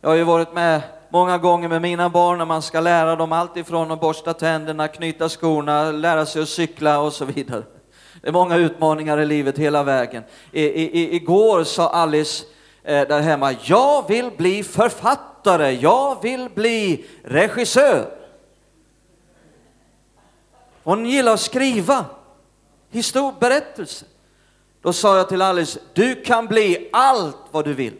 jag 0.01 0.09
har 0.09 0.17
ju 0.17 0.25
varit 0.25 0.55
med 0.55 0.83
många 1.09 1.39
gånger 1.39 1.69
med 1.69 1.83
mina 1.83 2.09
barn 2.09 2.39
när 2.39 2.45
man 2.45 2.63
ska 2.63 2.81
lära 2.81 3.17
dem 3.17 3.33
allt 3.33 3.57
ifrån 3.57 3.91
att 3.91 4.01
borsta 4.01 4.35
tänderna, 4.35 4.89
knyta 4.89 5.29
skorna, 5.29 5.91
lära 5.91 6.27
sig 6.27 6.43
att 6.43 6.49
cykla 6.49 7.01
och 7.01 7.13
så 7.13 7.25
vidare. 7.25 7.63
Det 8.23 8.29
är 8.29 8.33
många 8.33 8.57
utmaningar 8.57 9.21
i 9.21 9.27
livet 9.27 9.59
hela 9.59 9.83
vägen. 9.83 10.23
I, 10.53 10.63
i, 10.63 11.15
igår 11.17 11.65
sa 11.65 11.89
Alice 11.89 12.45
eh, 12.83 13.09
där 13.09 13.21
hemma, 13.21 13.55
jag 13.63 14.09
vill 14.09 14.31
bli 14.37 14.63
författare, 14.63 15.71
jag 15.71 16.23
vill 16.23 16.49
bli 16.55 17.05
regissör. 17.25 18.11
Hon 20.83 21.07
gillar 21.07 21.33
att 21.33 21.41
skriva 21.41 22.05
historieberättelser. 22.91 24.09
Då 24.85 24.93
sa 24.93 25.17
jag 25.17 25.29
till 25.29 25.43
Alice, 25.43 25.81
du 25.93 26.23
kan 26.23 26.47
bli 26.47 26.89
allt 26.93 27.37
vad 27.51 27.65
du 27.65 27.75
vill. 27.75 27.97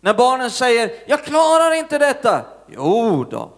När 0.00 0.14
barnen 0.14 0.50
säger, 0.50 0.90
jag 1.06 1.24
klarar 1.24 1.74
inte 1.74 1.98
detta. 1.98 2.44
Jo 2.68 3.24
då. 3.24 3.50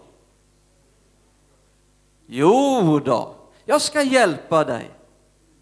Jo 2.27 2.99
då, 2.99 3.35
jag 3.65 3.81
ska 3.81 4.01
hjälpa 4.01 4.63
dig. 4.63 4.91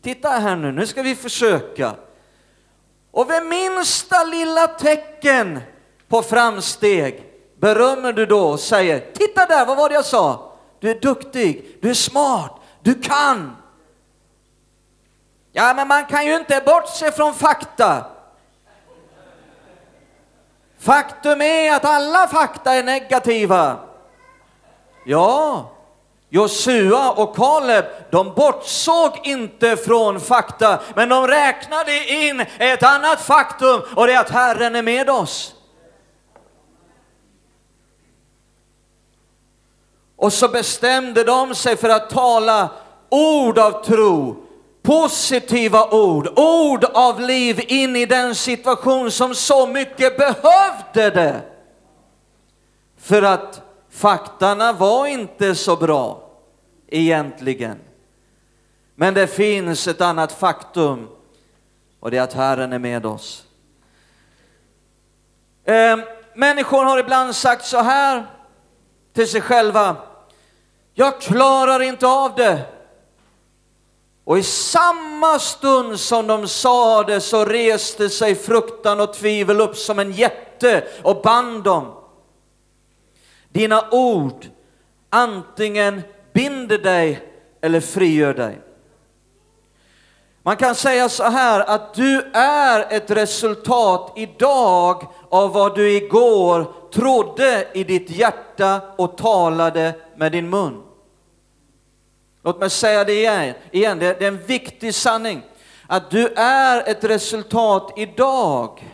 Titta 0.02 0.30
här 0.30 0.56
nu, 0.56 0.72
nu 0.72 0.88
ska 0.88 1.02
vi 1.02 1.16
försöka. 1.16 1.96
Och 3.12 3.30
vid 3.30 3.44
minsta 3.44 4.24
lilla 4.24 4.68
tecken 4.68 5.60
på 6.08 6.22
framsteg 6.22 7.24
berömmer 7.58 8.14
du 8.14 8.26
då 8.26 8.48
och 8.48 8.60
säger, 8.60 9.00
titta 9.14 9.46
där, 9.46 9.66
vad 9.66 9.78
var 9.78 9.90
det 9.90 9.96
jag 9.96 10.06
sa? 10.06 10.54
Du 10.80 10.90
är 10.90 11.00
duktig, 11.00 11.78
du 11.82 11.90
är 11.90 11.94
smart, 11.94 12.56
du 12.82 12.94
kan. 12.94 13.56
Ja, 15.52 15.74
men 15.74 15.88
man 15.88 16.06
kan 16.06 16.26
ju 16.26 16.36
inte 16.36 16.62
bortse 16.66 17.12
från 17.12 17.34
fakta. 17.34 18.06
Faktum 20.80 21.42
är 21.42 21.76
att 21.76 21.86
alla 21.86 22.28
fakta 22.28 22.74
är 22.74 22.84
negativa. 22.84 23.78
Ja, 25.06 25.72
Josua 26.30 27.12
och 27.12 27.36
Kaleb, 27.36 27.86
de 28.12 28.34
bortsåg 28.34 29.20
inte 29.24 29.78
från 29.78 30.20
fakta, 30.20 30.80
men 30.96 31.10
de 31.10 31.28
räknade 31.28 32.10
in 32.10 32.46
ett 32.58 32.84
annat 32.84 33.22
faktum 33.22 33.82
och 33.96 34.08
det 34.08 34.14
är 34.14 34.20
att 34.20 34.30
Herren 34.30 34.76
är 34.76 34.82
med 34.82 35.10
oss. 35.10 35.56
Och 40.16 40.34
så 40.34 40.48
bestämde 40.48 41.24
de 41.24 41.56
sig 41.56 41.78
för 41.78 41.90
att 41.90 42.10
tala 42.10 42.70
ord 43.10 43.60
av 43.60 43.84
tro 43.84 44.49
positiva 44.90 45.90
ord, 45.92 46.40
ord 46.40 46.84
av 46.84 47.22
liv 47.22 47.66
in 47.68 47.96
i 47.96 48.06
den 48.06 48.36
situation 48.36 49.12
som 49.12 49.36
så 49.36 49.68
mycket 49.68 50.18
behövde 50.18 51.10
det. 51.10 51.42
För 52.98 53.22
att 53.22 53.62
faktarna 53.90 54.74
var 54.74 55.08
inte 55.08 55.56
så 55.56 55.76
bra 55.76 56.30
egentligen. 56.88 57.80
Men 58.96 59.14
det 59.14 59.28
finns 59.28 59.88
ett 59.88 60.02
annat 60.02 60.32
faktum 60.32 61.08
och 62.00 62.12
det 62.12 62.18
är 62.18 62.22
att 62.22 62.34
Herren 62.34 62.74
är 62.74 62.80
med 62.80 63.06
oss. 63.06 63.44
Eh, 65.66 65.98
människor 66.36 66.84
har 66.84 67.00
ibland 67.00 67.36
sagt 67.36 67.66
så 67.66 67.82
här 67.82 68.26
till 69.14 69.28
sig 69.28 69.42
själva. 69.42 69.96
Jag 70.94 71.22
klarar 71.22 71.80
inte 71.80 72.08
av 72.08 72.36
det. 72.36 72.79
Och 74.30 74.38
i 74.38 74.44
samma 74.44 75.40
stund 75.40 76.00
som 76.00 76.28
de 76.28 76.48
sa 76.48 77.04
det 77.04 77.22
så 77.22 77.46
reste 77.46 78.10
sig 78.10 78.36
fruktan 78.36 79.00
och 79.00 79.14
tvivel 79.14 79.62
upp 79.62 79.78
som 79.78 80.00
en 80.00 80.12
jätte 80.12 80.84
och 81.04 81.22
band 81.22 81.64
dem. 81.64 81.94
Dina 83.50 83.90
ord 83.92 84.46
antingen 85.10 86.02
binder 86.34 86.78
dig 86.78 87.32
eller 87.62 87.80
frigör 87.80 88.34
dig. 88.34 88.62
Man 90.44 90.58
kan 90.58 90.76
säga 90.76 91.10
så 91.10 91.24
här 91.24 91.60
att 91.60 91.94
du 91.94 92.22
är 92.34 92.94
ett 92.94 93.12
resultat 93.12 94.14
idag 94.16 95.08
av 95.30 95.54
vad 95.54 95.76
du 95.76 95.92
igår 95.92 96.74
trodde 96.94 97.68
i 97.74 97.84
ditt 97.84 98.10
hjärta 98.10 98.82
och 98.98 99.18
talade 99.18 99.94
med 100.16 100.32
din 100.32 100.50
mun. 100.50 100.89
Låt 102.50 102.60
mig 102.60 102.70
säga 102.70 103.04
det 103.04 103.14
igen, 103.14 103.54
igen. 103.72 104.00
Det 104.00 104.22
är 104.22 104.28
en 104.28 104.46
viktig 104.46 104.96
sanning. 104.96 105.42
Att 105.88 106.10
du 106.10 106.28
är 106.36 106.90
ett 106.90 107.04
resultat 107.04 107.94
idag 107.98 108.94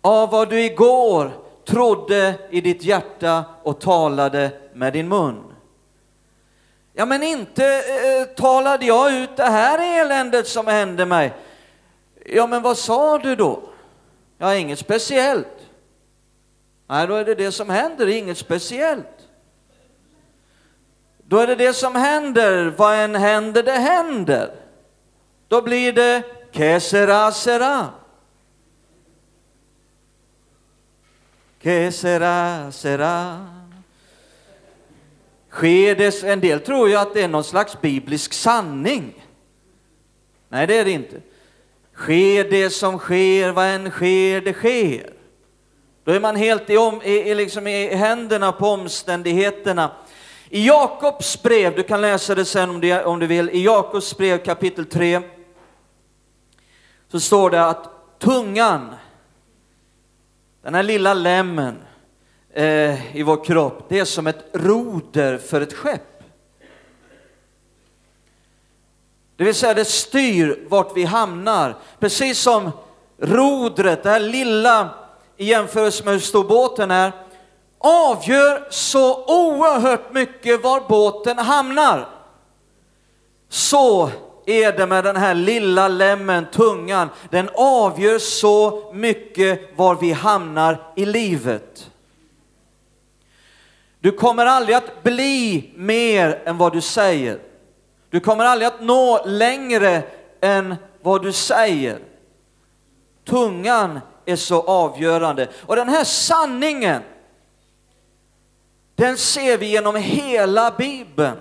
av 0.00 0.30
vad 0.30 0.50
du 0.50 0.60
igår 0.60 1.32
trodde 1.68 2.34
i 2.50 2.60
ditt 2.60 2.82
hjärta 2.82 3.44
och 3.62 3.80
talade 3.80 4.50
med 4.74 4.92
din 4.92 5.08
mun. 5.08 5.44
Ja, 6.92 7.06
men 7.06 7.22
inte 7.22 7.64
eh, 7.64 8.34
talade 8.36 8.86
jag 8.86 9.12
ut 9.12 9.36
det 9.36 9.50
här 9.50 10.00
eländet 10.00 10.48
som 10.48 10.66
hände 10.66 11.06
mig. 11.06 11.32
Ja, 12.26 12.46
men 12.46 12.62
vad 12.62 12.78
sa 12.78 13.18
du 13.18 13.36
då? 13.36 13.62
Ja, 14.38 14.54
inget 14.54 14.78
speciellt. 14.78 15.58
Nej, 16.86 17.06
då 17.06 17.14
är 17.14 17.24
det 17.24 17.34
det 17.34 17.52
som 17.52 17.70
händer, 17.70 18.06
inget 18.06 18.38
speciellt. 18.38 19.19
Då 21.30 21.38
är 21.38 21.46
det 21.46 21.54
det 21.54 21.74
som 21.74 21.94
händer, 21.94 22.74
vad 22.76 22.96
än 22.96 23.14
händer, 23.14 23.62
det 23.62 23.72
händer. 23.72 24.54
Då 25.48 25.62
blir 25.62 25.92
det 25.92 26.22
kesera 26.52 27.32
sera. 27.32 27.88
Kesera 31.62 32.72
sera. 32.72 33.46
Sker 35.50 35.94
det, 35.94 36.22
en 36.22 36.40
del 36.40 36.60
tror 36.60 36.88
ju 36.88 36.96
att 36.96 37.14
det 37.14 37.22
är 37.22 37.28
någon 37.28 37.44
slags 37.44 37.80
biblisk 37.80 38.32
sanning. 38.32 39.26
Nej, 40.48 40.66
det 40.66 40.78
är 40.78 40.84
det 40.84 40.90
inte. 40.90 41.20
Sker 41.94 42.50
det 42.50 42.70
som 42.70 42.98
sker, 42.98 43.52
vad 43.52 43.66
än 43.66 43.90
sker, 43.90 44.40
det 44.40 44.52
sker. 44.52 45.12
Då 46.04 46.12
är 46.12 46.20
man 46.20 46.36
helt 46.36 46.70
i, 46.70 46.76
om, 46.76 47.02
i, 47.02 47.12
i, 47.12 47.34
liksom 47.34 47.66
i 47.66 47.94
händerna 47.94 48.52
på 48.52 48.66
omständigheterna. 48.66 49.90
I 50.52 50.66
Jakobs 50.66 51.42
brev, 51.42 51.76
du 51.76 51.82
kan 51.82 52.00
läsa 52.00 52.34
det 52.34 52.44
sen 52.44 52.70
om 52.70 52.80
du, 52.80 53.02
om 53.02 53.18
du 53.18 53.26
vill, 53.26 53.50
i 53.50 53.64
Jakobs 53.64 54.16
brev 54.16 54.38
kapitel 54.38 54.86
3 54.86 55.20
så 57.08 57.20
står 57.20 57.50
det 57.50 57.64
att 57.64 57.90
tungan, 58.18 58.94
den 60.62 60.74
här 60.74 60.82
lilla 60.82 61.14
lämmen 61.14 61.76
eh, 62.54 63.16
i 63.16 63.22
vår 63.22 63.44
kropp, 63.44 63.84
det 63.88 63.98
är 63.98 64.04
som 64.04 64.26
ett 64.26 64.44
roder 64.52 65.38
för 65.38 65.60
ett 65.60 65.72
skepp. 65.72 66.22
Det 69.36 69.44
vill 69.44 69.54
säga 69.54 69.74
det 69.74 69.84
styr 69.84 70.66
vart 70.68 70.96
vi 70.96 71.04
hamnar, 71.04 71.76
precis 71.98 72.38
som 72.38 72.70
rodret, 73.18 74.02
det 74.02 74.10
här 74.10 74.20
lilla 74.20 74.90
i 75.36 75.44
jämförelse 75.44 76.04
med 76.04 76.12
hur 76.14 76.20
stor 76.20 76.44
båten 76.44 76.90
är, 76.90 77.12
avgör 77.80 78.66
så 78.70 79.24
oerhört 79.24 80.12
mycket 80.12 80.62
var 80.62 80.80
båten 80.88 81.38
hamnar. 81.38 82.08
Så 83.48 84.10
är 84.46 84.72
det 84.72 84.86
med 84.86 85.04
den 85.04 85.16
här 85.16 85.34
lilla 85.34 85.88
lämmen, 85.88 86.46
tungan. 86.52 87.08
Den 87.30 87.50
avgör 87.54 88.18
så 88.18 88.90
mycket 88.94 89.60
var 89.76 89.94
vi 89.94 90.12
hamnar 90.12 90.92
i 90.96 91.06
livet. 91.06 91.90
Du 94.00 94.12
kommer 94.12 94.46
aldrig 94.46 94.76
att 94.76 95.02
bli 95.02 95.70
mer 95.76 96.42
än 96.44 96.58
vad 96.58 96.72
du 96.72 96.80
säger. 96.80 97.38
Du 98.10 98.20
kommer 98.20 98.44
aldrig 98.44 98.66
att 98.66 98.80
nå 98.80 99.24
längre 99.24 100.02
än 100.40 100.76
vad 101.02 101.22
du 101.22 101.32
säger. 101.32 101.98
Tungan 103.24 104.00
är 104.24 104.36
så 104.36 104.62
avgörande. 104.62 105.48
Och 105.66 105.76
den 105.76 105.88
här 105.88 106.04
sanningen, 106.04 107.02
den 109.00 109.18
ser 109.18 109.58
vi 109.58 109.66
genom 109.66 109.96
hela 109.96 110.70
Bibeln. 110.70 111.36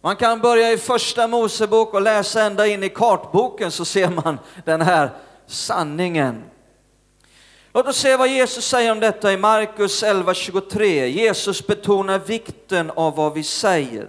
Man 0.00 0.16
kan 0.16 0.40
börja 0.40 0.72
i 0.72 0.78
första 0.78 1.28
Mosebok 1.28 1.94
och 1.94 2.02
läsa 2.02 2.42
ända 2.42 2.66
in 2.66 2.82
i 2.82 2.88
kartboken 2.88 3.70
så 3.70 3.84
ser 3.84 4.08
man 4.08 4.38
den 4.64 4.80
här 4.80 5.10
sanningen. 5.46 6.44
Låt 7.72 7.86
oss 7.86 7.96
se 7.96 8.16
vad 8.16 8.28
Jesus 8.28 8.64
säger 8.64 8.92
om 8.92 9.00
detta 9.00 9.32
i 9.32 9.36
Markus 9.36 10.04
11.23. 10.04 11.04
Jesus 11.04 11.66
betonar 11.66 12.18
vikten 12.18 12.90
av 12.90 13.16
vad 13.16 13.34
vi 13.34 13.42
säger. 13.42 14.08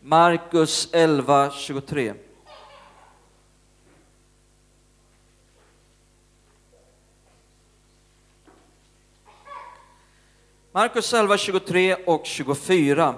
Markus 0.00 0.88
11.23. 0.92 2.14
Markus 10.76 11.14
11, 11.14 11.36
23 11.38 11.94
och 11.94 12.26
24. 12.26 13.14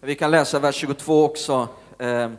Vi 0.00 0.14
kan 0.14 0.30
läsa 0.30 0.58
vers 0.58 0.74
22 0.74 1.24
också. 1.24 1.68
Eh, 1.98 2.30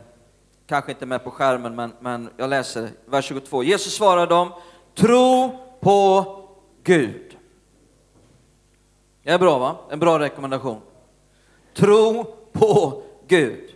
kanske 0.66 0.92
inte 0.92 1.06
med 1.06 1.24
på 1.24 1.32
skärmen, 1.32 1.76
men, 1.76 1.94
men 2.00 2.30
jag 2.38 2.50
läser 2.50 2.90
vers 3.06 3.26
22. 3.26 3.64
Jesus 3.64 3.94
svarade 3.94 4.26
dem, 4.26 4.52
tro 4.96 5.58
på 5.80 6.26
Gud. 6.84 7.38
Det 9.24 9.32
är 9.32 9.40
bra 9.40 9.58
va? 9.58 9.76
En 9.90 10.00
bra 10.00 10.20
rekommendation. 10.20 10.82
Tro 11.74 12.24
på 12.52 13.04
Gud. 13.28 13.76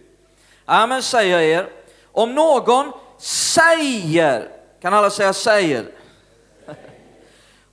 Amen 0.65 1.03
säger 1.03 1.39
jag 1.39 1.45
er, 1.45 1.69
om 2.11 2.35
någon 2.35 2.91
säger, 3.17 4.49
kan 4.81 4.93
alla 4.93 5.09
säga 5.09 5.33
säger? 5.33 5.93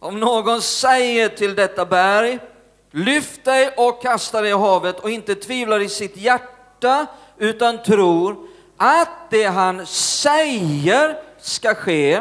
Om 0.02 0.20
någon 0.20 0.62
säger 0.62 1.28
till 1.28 1.54
detta 1.54 1.84
berg, 1.84 2.38
lyft 2.90 3.44
dig 3.44 3.74
och 3.76 4.02
kasta 4.02 4.40
dig 4.40 4.50
i 4.50 4.54
havet 4.54 5.00
och 5.00 5.10
inte 5.10 5.34
tvivlar 5.34 5.80
i 5.80 5.88
sitt 5.88 6.16
hjärta 6.16 7.06
utan 7.38 7.82
tror 7.82 8.36
att 8.76 9.30
det 9.30 9.44
han 9.44 9.86
säger 9.86 11.16
ska 11.40 11.74
ske, 11.74 12.20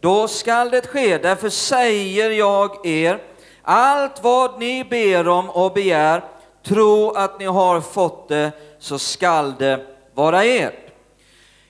då 0.00 0.28
skall 0.28 0.70
det 0.70 0.86
ske. 0.86 1.18
Därför 1.18 1.48
säger 1.48 2.30
jag 2.30 2.86
er, 2.86 3.22
allt 3.62 4.22
vad 4.22 4.60
ni 4.60 4.84
ber 4.84 5.28
om 5.28 5.50
och 5.50 5.72
begär, 5.72 6.24
tro 6.66 7.10
att 7.10 7.38
ni 7.38 7.44
har 7.44 7.80
fått 7.80 8.28
det, 8.28 8.52
så 8.78 8.98
skall 8.98 9.54
det 9.58 9.86
vara 10.14 10.44
ert. 10.44 10.92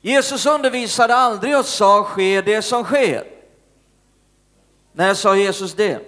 Jesus 0.01 0.47
undervisade 0.47 1.15
aldrig 1.15 1.59
och 1.59 1.65
sa, 1.65 2.05
ske 2.05 2.41
det 2.41 2.63
som 2.63 2.85
sker. 2.85 3.38
När 4.99 5.15
sa 5.15 5.37
Jesus 5.37 5.75
det? 5.75 6.01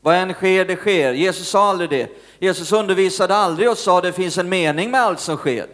Vad 0.00 0.14
än 0.14 0.32
sker, 0.32 0.64
det 0.64 0.76
sker. 0.76 1.12
Jesus 1.12 1.48
sa 1.48 1.68
aldrig 1.68 1.90
det. 1.90 2.10
Jesus 2.38 2.72
undervisade 2.72 3.34
aldrig 3.34 3.70
och 3.70 3.78
sa, 3.78 4.00
det 4.00 4.12
finns 4.12 4.38
en 4.38 4.48
mening 4.48 4.90
med 4.90 5.00
allt 5.00 5.20
som 5.20 5.36
sker. 5.36 5.66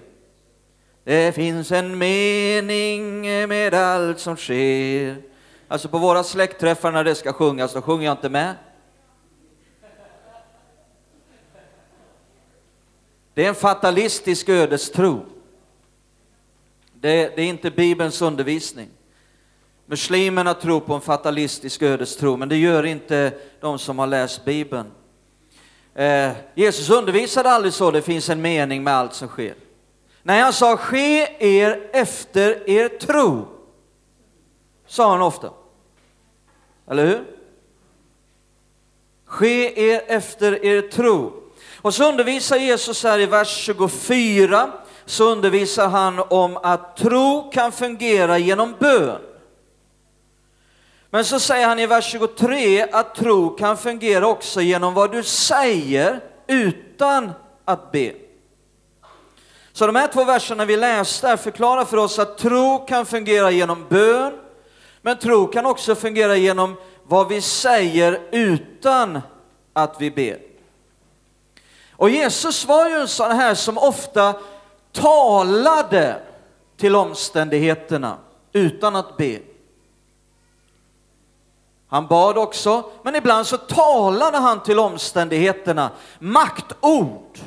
Det 1.05 1.35
finns 1.35 1.73
en 1.73 1.99
mening 1.99 3.23
med 3.49 3.75
allt 3.75 4.19
som 4.19 4.37
sker. 4.37 5.17
Alltså 5.69 5.89
på 5.89 5.99
våra 5.99 6.25
släktträffar 6.25 6.93
när 6.93 7.05
det 7.05 7.15
ska 7.15 7.33
sjungas, 7.33 7.73
då 7.73 7.83
sjunger 7.83 8.05
jag 8.05 8.13
inte 8.13 8.29
med. 8.29 8.55
Det 13.35 13.45
är 13.45 13.49
en 13.49 13.55
fatalistisk 13.55 14.49
ödestro. 14.49 15.27
Det, 16.93 17.37
det 17.37 17.43
är 17.43 17.47
inte 17.47 17.71
Bibelns 17.71 18.23
undervisning. 18.23 18.89
Muslimerna 19.91 20.55
tror 20.55 20.81
på 20.81 20.95
en 20.95 21.01
fatalistisk 21.01 21.83
ödestro, 21.83 22.37
men 22.37 22.49
det 22.49 22.57
gör 22.57 22.87
inte 22.87 23.33
de 23.61 23.79
som 23.79 23.99
har 23.99 24.07
läst 24.07 24.45
Bibeln. 24.45 24.91
Eh, 25.95 26.31
Jesus 26.55 26.91
undervisade 26.91 27.51
aldrig 27.51 27.73
så, 27.75 27.91
det 27.91 28.03
finns 28.03 28.29
en 28.29 28.43
mening 28.43 28.85
med 28.85 28.95
allt 28.95 29.15
som 29.15 29.29
sker. 29.29 29.55
När 30.23 30.43
han 30.43 30.53
sa 30.53 30.77
ske 30.77 31.29
er 31.39 31.89
efter 31.93 32.71
er 32.71 32.89
tro, 32.89 33.49
sa 34.87 35.11
han 35.11 35.23
ofta. 35.23 35.51
Eller 36.91 37.07
hur? 37.07 37.25
Ske 39.25 39.81
er 39.91 40.03
efter 40.07 40.65
er 40.65 40.81
tro. 40.81 41.33
Och 41.77 41.95
så 41.95 42.09
undervisar 42.09 42.57
Jesus 42.57 43.05
här 43.05 43.19
i 43.19 43.27
vers 43.27 43.49
24, 43.49 44.73
så 45.05 45.25
undervisar 45.25 45.89
han 45.89 46.19
om 46.19 46.57
att 46.57 46.97
tro 46.97 47.51
kan 47.51 47.73
fungera 47.73 48.39
genom 48.39 48.75
bön. 48.79 49.21
Men 51.11 51.25
så 51.25 51.41
säger 51.41 51.67
han 51.67 51.79
i 51.79 51.87
vers 51.87 52.05
23 52.05 52.83
att 52.93 53.15
tro 53.15 53.57
kan 53.57 53.77
fungera 53.77 54.27
också 54.27 54.61
genom 54.61 54.95
vad 54.95 55.13
du 55.13 55.23
säger 55.23 56.21
utan 56.47 57.33
att 57.65 57.93
be. 57.93 58.13
Så 59.73 59.87
de 59.87 59.97
här 59.97 60.07
två 60.07 60.25
verserna 60.25 60.65
vi 60.65 60.77
läste 60.77 61.37
förklarar 61.37 61.85
för 61.85 61.97
oss 61.97 62.19
att 62.19 62.39
tro 62.39 62.87
kan 62.87 63.07
fungera 63.07 63.51
genom 63.51 63.87
bön, 63.89 64.33
men 65.03 65.19
tro 65.19 65.47
kan 65.47 65.67
också 65.67 65.95
fungera 65.95 66.37
genom 66.37 66.77
vad 67.05 67.29
vi 67.29 67.41
säger 67.41 68.21
utan 68.33 69.21
att 69.73 69.97
vi 69.99 70.11
ber. 70.11 70.39
Och 71.93 72.11
Jesus 72.11 72.65
var 72.65 72.89
ju 72.89 72.95
en 72.95 73.09
sån 73.09 73.31
här 73.31 73.55
som 73.55 73.79
ofta 73.79 74.35
talade 74.93 76.17
till 76.77 76.97
omständigheterna 76.97 78.17
utan 78.53 78.97
att 78.97 79.17
be. 79.17 79.39
Han 81.91 82.07
bad 82.07 82.39
också, 82.39 82.85
men 83.03 83.17
ibland 83.17 83.47
så 83.47 83.57
talade 83.57 84.39
han 84.39 84.63
till 84.63 84.79
omständigheterna, 84.79 85.91
maktord. 86.19 87.39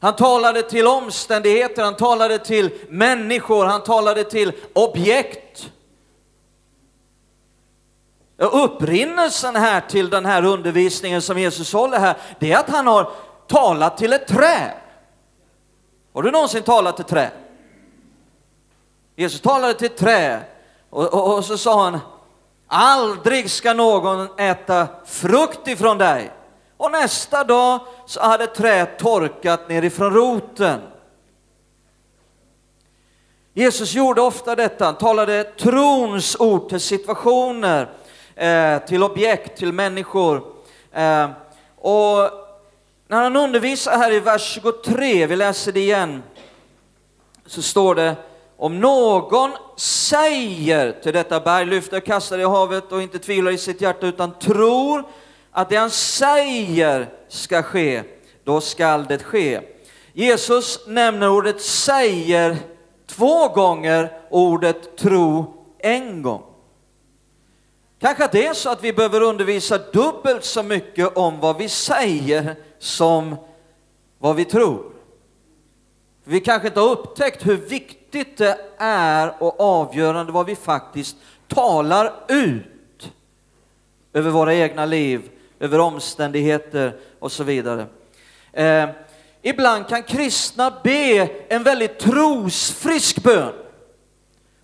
Han 0.00 0.16
talade 0.16 0.62
till 0.62 0.86
omständigheter, 0.86 1.84
han 1.84 1.96
talade 1.96 2.38
till 2.38 2.70
människor, 2.88 3.64
han 3.64 3.82
talade 3.82 4.24
till 4.24 4.52
objekt. 4.72 5.70
Upprinnelsen 8.36 9.56
här 9.56 9.80
till 9.80 10.10
den 10.10 10.26
här 10.26 10.44
undervisningen 10.44 11.22
som 11.22 11.38
Jesus 11.38 11.72
håller 11.72 11.98
här, 11.98 12.16
det 12.38 12.52
är 12.52 12.58
att 12.58 12.70
han 12.70 12.86
har 12.86 13.10
talat 13.46 13.98
till 13.98 14.12
ett 14.12 14.26
träd. 14.26 14.72
Har 16.12 16.22
du 16.22 16.30
någonsin 16.30 16.62
talat 16.62 16.96
till 16.96 17.04
trä? 17.04 17.30
Jesus 19.16 19.40
talade 19.40 19.74
till 19.74 19.90
trä 19.90 20.40
och, 20.90 21.14
och, 21.14 21.36
och 21.36 21.44
så 21.44 21.58
sa 21.58 21.84
han, 21.84 21.98
aldrig 22.72 23.50
ska 23.50 23.72
någon 23.72 24.28
äta 24.38 24.88
frukt 25.06 25.68
ifrån 25.68 25.98
dig. 25.98 26.30
Och 26.76 26.90
nästa 26.90 27.44
dag 27.44 27.80
så 28.06 28.20
hade 28.20 28.46
träet 28.46 28.98
torkat 28.98 29.68
nerifrån 29.68 30.14
roten. 30.14 30.80
Jesus 33.54 33.94
gjorde 33.94 34.20
ofta 34.20 34.56
detta, 34.56 34.84
han 34.84 34.94
talade 34.94 35.44
trons 35.44 36.36
ord 36.40 36.68
till 36.68 36.80
situationer, 36.80 37.90
eh, 38.34 38.78
till 38.78 39.02
objekt, 39.02 39.58
till 39.58 39.72
människor. 39.72 40.42
Eh, 40.92 41.30
och 41.76 42.30
när 43.08 43.22
han 43.22 43.36
undervisar 43.36 43.98
här 43.98 44.12
i 44.12 44.20
vers 44.20 44.42
23, 44.42 45.26
vi 45.26 45.36
läser 45.36 45.72
det 45.72 45.80
igen, 45.80 46.22
så 47.46 47.62
står 47.62 47.94
det 47.94 48.16
om 48.62 48.80
någon 48.80 49.50
säger 49.76 50.92
till 50.92 51.12
detta 51.12 51.40
berg, 51.40 51.66
lyft 51.66 51.92
och 51.92 52.04
kasta 52.04 52.36
det 52.36 52.42
i 52.42 52.46
havet 52.46 52.92
och 52.92 53.02
inte 53.02 53.18
tvivlar 53.18 53.52
i 53.52 53.58
sitt 53.58 53.80
hjärta 53.80 54.06
utan 54.06 54.38
tror 54.38 55.04
att 55.50 55.68
det 55.68 55.76
han 55.76 55.90
säger 55.90 57.08
ska 57.28 57.62
ske, 57.62 58.02
då 58.44 58.60
skall 58.60 59.06
det 59.08 59.22
ske. 59.22 59.60
Jesus 60.12 60.86
nämner 60.86 61.30
ordet 61.30 61.62
säger 61.62 62.56
två 63.06 63.48
gånger, 63.48 64.20
ordet 64.30 64.96
tro 64.96 65.54
en 65.78 66.22
gång. 66.22 66.42
Kanske 68.00 68.24
att 68.24 68.32
det 68.32 68.46
är 68.46 68.54
så 68.54 68.70
att 68.70 68.84
vi 68.84 68.92
behöver 68.92 69.20
undervisa 69.20 69.78
dubbelt 69.78 70.44
så 70.44 70.62
mycket 70.62 71.16
om 71.16 71.40
vad 71.40 71.56
vi 71.56 71.68
säger 71.68 72.56
som 72.78 73.36
vad 74.18 74.36
vi 74.36 74.44
tror. 74.44 74.92
Vi 76.24 76.40
kanske 76.40 76.68
inte 76.68 76.80
har 76.80 76.90
upptäckt 76.90 77.46
hur 77.46 77.56
viktigt 77.56 78.01
viktigt 78.12 78.36
det 78.36 78.58
är 78.78 79.42
och 79.42 79.60
avgörande 79.60 80.32
vad 80.32 80.46
vi 80.46 80.56
faktiskt 80.56 81.16
talar 81.48 82.12
ut 82.28 83.12
över 84.12 84.30
våra 84.30 84.54
egna 84.54 84.86
liv, 84.86 85.30
över 85.60 85.78
omständigheter 85.78 86.96
och 87.18 87.32
så 87.32 87.44
vidare. 87.44 87.86
Eh, 88.52 88.88
ibland 89.42 89.88
kan 89.88 90.02
kristna 90.02 90.72
be 90.82 91.28
en 91.48 91.62
väldigt 91.62 91.98
trosfrisk 91.98 93.22
bön. 93.22 93.52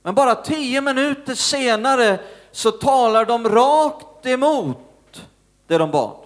Men 0.02 0.14
bara 0.14 0.34
tio 0.34 0.80
minuter 0.80 1.34
senare 1.34 2.18
så 2.52 2.70
talar 2.70 3.24
de 3.24 3.48
rakt 3.48 4.26
emot 4.26 5.26
det 5.66 5.78
de 5.78 5.90
bad. 5.90 6.16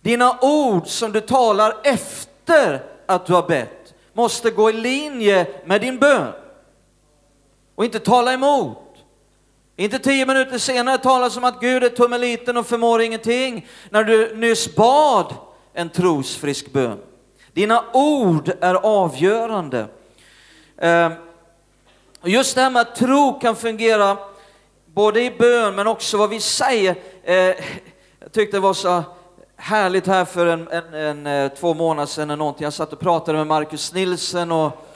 Dina 0.00 0.38
ord 0.40 0.86
som 0.86 1.12
du 1.12 1.20
talar 1.20 1.76
efter 1.84 2.82
att 3.06 3.26
du 3.26 3.32
har 3.32 3.48
bett 3.48 3.77
måste 4.18 4.50
gå 4.50 4.70
i 4.70 4.72
linje 4.72 5.46
med 5.64 5.80
din 5.80 5.98
bön 5.98 6.32
och 7.74 7.84
inte 7.84 8.00
tala 8.00 8.32
emot. 8.32 8.78
Inte 9.76 9.98
tio 9.98 10.26
minuter 10.26 10.58
senare 10.58 10.98
tala 10.98 11.30
som 11.30 11.44
att 11.44 11.60
Gud 11.60 11.84
är 11.84 11.88
tummeliten 11.88 12.56
och 12.56 12.66
förmår 12.66 13.02
ingenting 13.02 13.66
när 13.90 14.04
du 14.04 14.36
nyss 14.36 14.74
bad 14.74 15.34
en 15.72 15.88
trosfrisk 15.88 16.72
bön. 16.72 16.98
Dina 17.52 17.84
ord 17.92 18.52
är 18.60 18.74
avgörande. 18.74 19.86
Ehm, 20.78 21.12
just 22.24 22.54
det 22.54 22.60
här 22.60 22.70
med 22.70 22.82
att 22.82 22.96
tro 22.96 23.38
kan 23.40 23.56
fungera 23.56 24.16
både 24.86 25.22
i 25.22 25.30
bön 25.30 25.74
men 25.74 25.86
också 25.86 26.16
vad 26.16 26.30
vi 26.30 26.40
säger. 26.40 26.96
Eh, 27.22 27.34
jag 28.20 28.32
tyckte 28.32 28.56
det 28.56 28.60
var 28.60 28.74
så 28.74 29.02
härligt 29.58 30.06
här 30.06 30.24
för 30.24 30.46
en, 30.46 30.68
en, 30.68 30.94
en, 30.94 31.26
eh, 31.26 31.52
två 31.52 31.74
månader 31.74 32.06
sedan 32.06 32.30
eller 32.30 32.36
någonting. 32.36 32.64
Jag 32.64 32.72
satt 32.72 32.92
och 32.92 33.00
pratade 33.00 33.38
med 33.38 33.46
Marcus 33.46 33.92
Nilsen 33.92 34.52
och, 34.52 34.86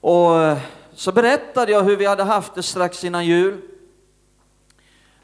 och 0.00 0.42
eh, 0.42 0.58
så 0.94 1.12
berättade 1.12 1.72
jag 1.72 1.82
hur 1.82 1.96
vi 1.96 2.06
hade 2.06 2.22
haft 2.22 2.54
det 2.54 2.62
strax 2.62 3.04
innan 3.04 3.26
jul. 3.26 3.60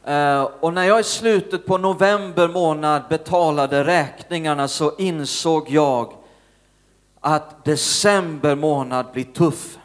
Eh, 0.05 0.43
och 0.61 0.75
när 0.75 0.85
jag 0.85 1.01
i 1.01 1.05
slutet 1.05 1.67
på 1.67 1.79
november 1.79 2.49
månad 2.49 3.03
betalade 3.09 3.85
räkningarna 3.85 4.69
så 4.69 4.97
insåg 4.97 5.71
jag 5.71 6.13
att 7.21 7.65
december 7.65 8.55
månad 8.55 9.07
blir 9.13 9.25
tuff. 9.25 9.79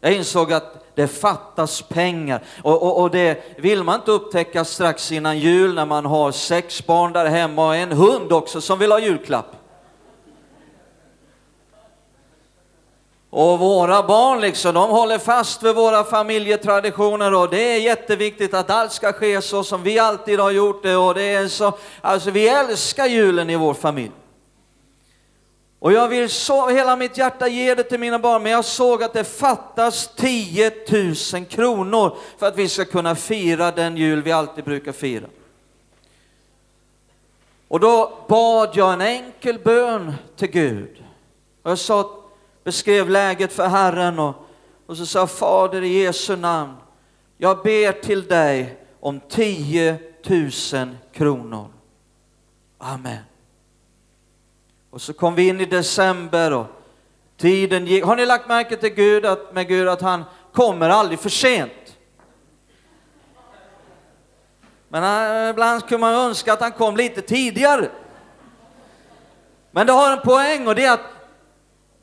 Jag 0.00 0.12
insåg 0.12 0.52
att 0.52 0.89
det 1.00 1.08
fattas 1.08 1.82
pengar 1.82 2.42
och, 2.62 2.82
och, 2.82 3.00
och, 3.00 3.10
det 3.10 3.58
vill 3.58 3.84
man 3.84 3.94
inte 3.94 4.10
upptäcka 4.10 4.64
strax 4.64 5.12
innan 5.12 5.38
jul 5.38 5.74
när 5.74 5.86
man 5.86 6.06
har 6.06 6.32
sex 6.32 6.86
barn 6.86 7.12
där 7.12 7.26
hemma 7.26 7.66
och 7.66 7.76
en 7.76 7.92
hund 7.92 8.32
också 8.32 8.60
som 8.60 8.78
vill 8.78 8.92
ha 8.92 8.98
julklapp. 8.98 9.56
Och 13.30 13.58
våra 13.58 14.02
barn 14.02 14.40
liksom, 14.40 14.74
de 14.74 14.90
håller 14.90 15.18
fast 15.18 15.62
vid 15.62 15.74
våra 15.74 16.04
familjetraditioner 16.04 17.34
och 17.34 17.50
det 17.50 17.74
är 17.74 17.80
jätteviktigt 17.80 18.54
att 18.54 18.70
allt 18.70 18.92
ska 18.92 19.12
ske 19.12 19.42
så 19.42 19.64
som 19.64 19.82
vi 19.82 19.98
alltid 19.98 20.40
har 20.40 20.50
gjort 20.50 20.82
det 20.82 20.96
och 20.96 21.14
det 21.14 21.22
är 21.22 21.48
så, 21.48 21.72
alltså 22.00 22.30
vi 22.30 22.48
älskar 22.48 23.06
julen 23.06 23.50
i 23.50 23.56
vår 23.56 23.74
familj. 23.74 24.12
Och 25.80 25.92
jag 25.92 26.08
vill 26.08 26.28
så 26.28 26.68
hela 26.68 26.96
mitt 26.96 27.18
hjärta 27.18 27.48
ge 27.48 27.74
det 27.74 27.82
till 27.82 28.00
mina 28.00 28.18
barn, 28.18 28.42
men 28.42 28.52
jag 28.52 28.64
såg 28.64 29.02
att 29.02 29.12
det 29.12 29.24
fattas 29.24 30.10
10 30.16 30.72
000 31.32 31.44
kronor 31.44 32.16
för 32.38 32.46
att 32.46 32.56
vi 32.56 32.68
ska 32.68 32.84
kunna 32.84 33.14
fira 33.14 33.70
den 33.70 33.96
jul 33.96 34.22
vi 34.22 34.32
alltid 34.32 34.64
brukar 34.64 34.92
fira. 34.92 35.26
Och 37.68 37.80
då 37.80 38.12
bad 38.28 38.70
jag 38.74 38.92
en 38.92 39.00
enkel 39.00 39.58
bön 39.58 40.14
till 40.36 40.50
Gud. 40.50 41.04
Och 41.62 41.70
jag 41.70 41.78
sa, 41.78 42.10
beskrev 42.64 43.10
läget 43.10 43.52
för 43.52 43.68
Herren 43.68 44.18
och, 44.18 44.34
och 44.86 44.96
så 44.96 45.06
sa 45.06 45.26
Fader 45.26 45.82
i 45.82 46.02
Jesu 46.02 46.36
namn, 46.36 46.76
jag 47.38 47.62
ber 47.62 47.92
till 47.92 48.26
dig 48.26 48.78
om 49.00 49.20
10 49.28 49.98
000 50.72 50.96
kronor. 51.12 51.68
Amen. 52.78 53.29
Och 54.90 55.02
så 55.02 55.12
kom 55.12 55.34
vi 55.34 55.48
in 55.48 55.60
i 55.60 55.64
december 55.64 56.52
och 56.52 56.66
tiden 57.36 57.86
gick. 57.86 58.04
Har 58.04 58.16
ni 58.16 58.26
lagt 58.26 58.48
märke 58.48 58.76
till 58.76 58.94
Gud 58.94 59.26
att, 59.26 59.54
med 59.54 59.68
Gud 59.68 59.88
att 59.88 60.00
han 60.00 60.24
kommer 60.52 60.88
aldrig 60.88 61.18
för 61.18 61.28
sent? 61.28 61.72
Men 64.88 65.04
eh, 65.44 65.50
ibland 65.50 65.88
kunde 65.88 65.98
man 65.98 66.14
önska 66.14 66.52
att 66.52 66.60
han 66.60 66.72
kom 66.72 66.96
lite 66.96 67.22
tidigare. 67.22 67.90
Men 69.70 69.86
det 69.86 69.92
har 69.92 70.12
en 70.12 70.20
poäng 70.20 70.66
och 70.66 70.74
det 70.74 70.84
är 70.84 70.92
att 70.92 71.10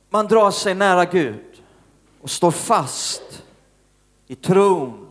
man 0.10 0.28
drar 0.28 0.52
sig 0.52 0.76
nära 0.76 1.06
Gud 1.06 1.63
och 2.21 2.30
står 2.30 2.52
fast 2.52 3.43
i 4.28 4.36
tron 4.36 5.08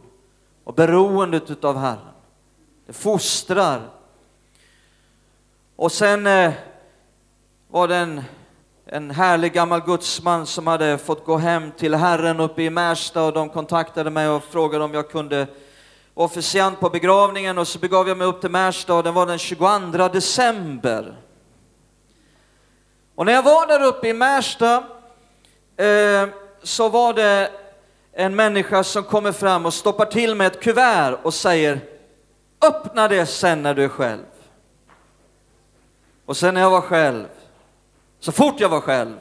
och 0.65 0.75
beroendet 0.75 1.65
av 1.65 1.79
Herren. 1.79 1.99
Det 2.87 2.93
fostrar. 2.93 3.81
Och 5.77 5.93
sen 5.93 6.27
eh, 6.27 6.53
var 7.77 7.89
det 7.89 7.97
en, 7.97 8.23
en 8.87 9.11
härlig 9.11 9.53
gammal 9.53 9.81
gudsman 9.81 10.47
som 10.47 10.67
hade 10.67 10.99
fått 10.99 11.25
gå 11.25 11.37
hem 11.37 11.73
till 11.73 11.95
Herren 11.95 12.41
uppe 12.41 12.63
i 12.63 12.71
Märsta 12.71 13.23
och 13.23 13.33
de 13.33 13.49
kontaktade 13.49 14.11
mig 14.11 14.29
och 14.29 14.45
frågade 14.45 14.85
om 14.85 14.95
jag 14.95 15.11
kunde 15.11 15.47
vara 16.15 16.27
officiant 16.27 16.81
på 16.81 16.91
begravningen 16.91 17.59
och 17.59 17.69
så 17.69 17.79
begav 17.79 18.09
jag 18.09 18.19
mig 18.19 18.27
upp 18.27 18.41
till 18.41 18.51
Märsta 18.51 18.95
och 18.95 19.03
den 19.03 19.15
var 19.15 19.27
den 19.27 19.39
22 19.39 20.09
december. 20.09 21.17
Och 23.15 23.27
när 23.27 23.33
jag 23.33 23.43
var 23.43 23.67
där 23.67 23.83
uppe 23.83 24.09
i 24.09 24.15
Märsta 24.15 24.85
eh, 25.77 26.29
så 26.63 26.89
var 26.89 27.13
det 27.13 27.51
en 28.13 28.37
människa 28.37 28.85
som 28.85 29.03
kommer 29.03 29.33
fram 29.33 29.67
och 29.67 29.75
stoppar 29.75 30.07
till 30.07 30.35
med 30.35 30.47
ett 30.47 30.63
kuvert 30.63 31.19
och 31.23 31.35
säger 31.35 31.81
öppna 32.63 33.09
det 33.09 33.27
sen 33.27 33.63
när 33.63 33.75
du 33.75 33.85
är 33.85 33.89
själv. 33.89 34.25
Och 36.27 36.37
sen 36.37 36.55
när 36.55 36.61
jag 36.61 36.71
var 36.71 36.81
själv 36.81 37.27
så 38.27 38.33
fort 38.33 38.61
jag 38.61 38.69
var 38.69 38.81
själv. 38.81 39.17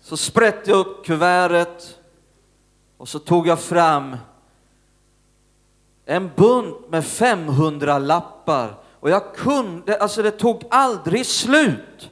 så 0.00 0.16
sprätte 0.16 0.70
jag 0.70 0.78
upp 0.78 1.06
kuvertet 1.06 1.98
och 2.96 3.08
så 3.08 3.18
tog 3.18 3.46
jag 3.46 3.60
fram 3.60 4.16
en 6.04 6.30
bunt 6.36 6.90
med 6.90 7.04
500 7.04 7.98
lappar 7.98 8.74
och 9.00 9.10
jag 9.10 9.34
kunde, 9.34 9.98
alltså 9.98 10.22
det 10.22 10.30
tog 10.30 10.62
aldrig 10.70 11.26
slut. 11.26 12.10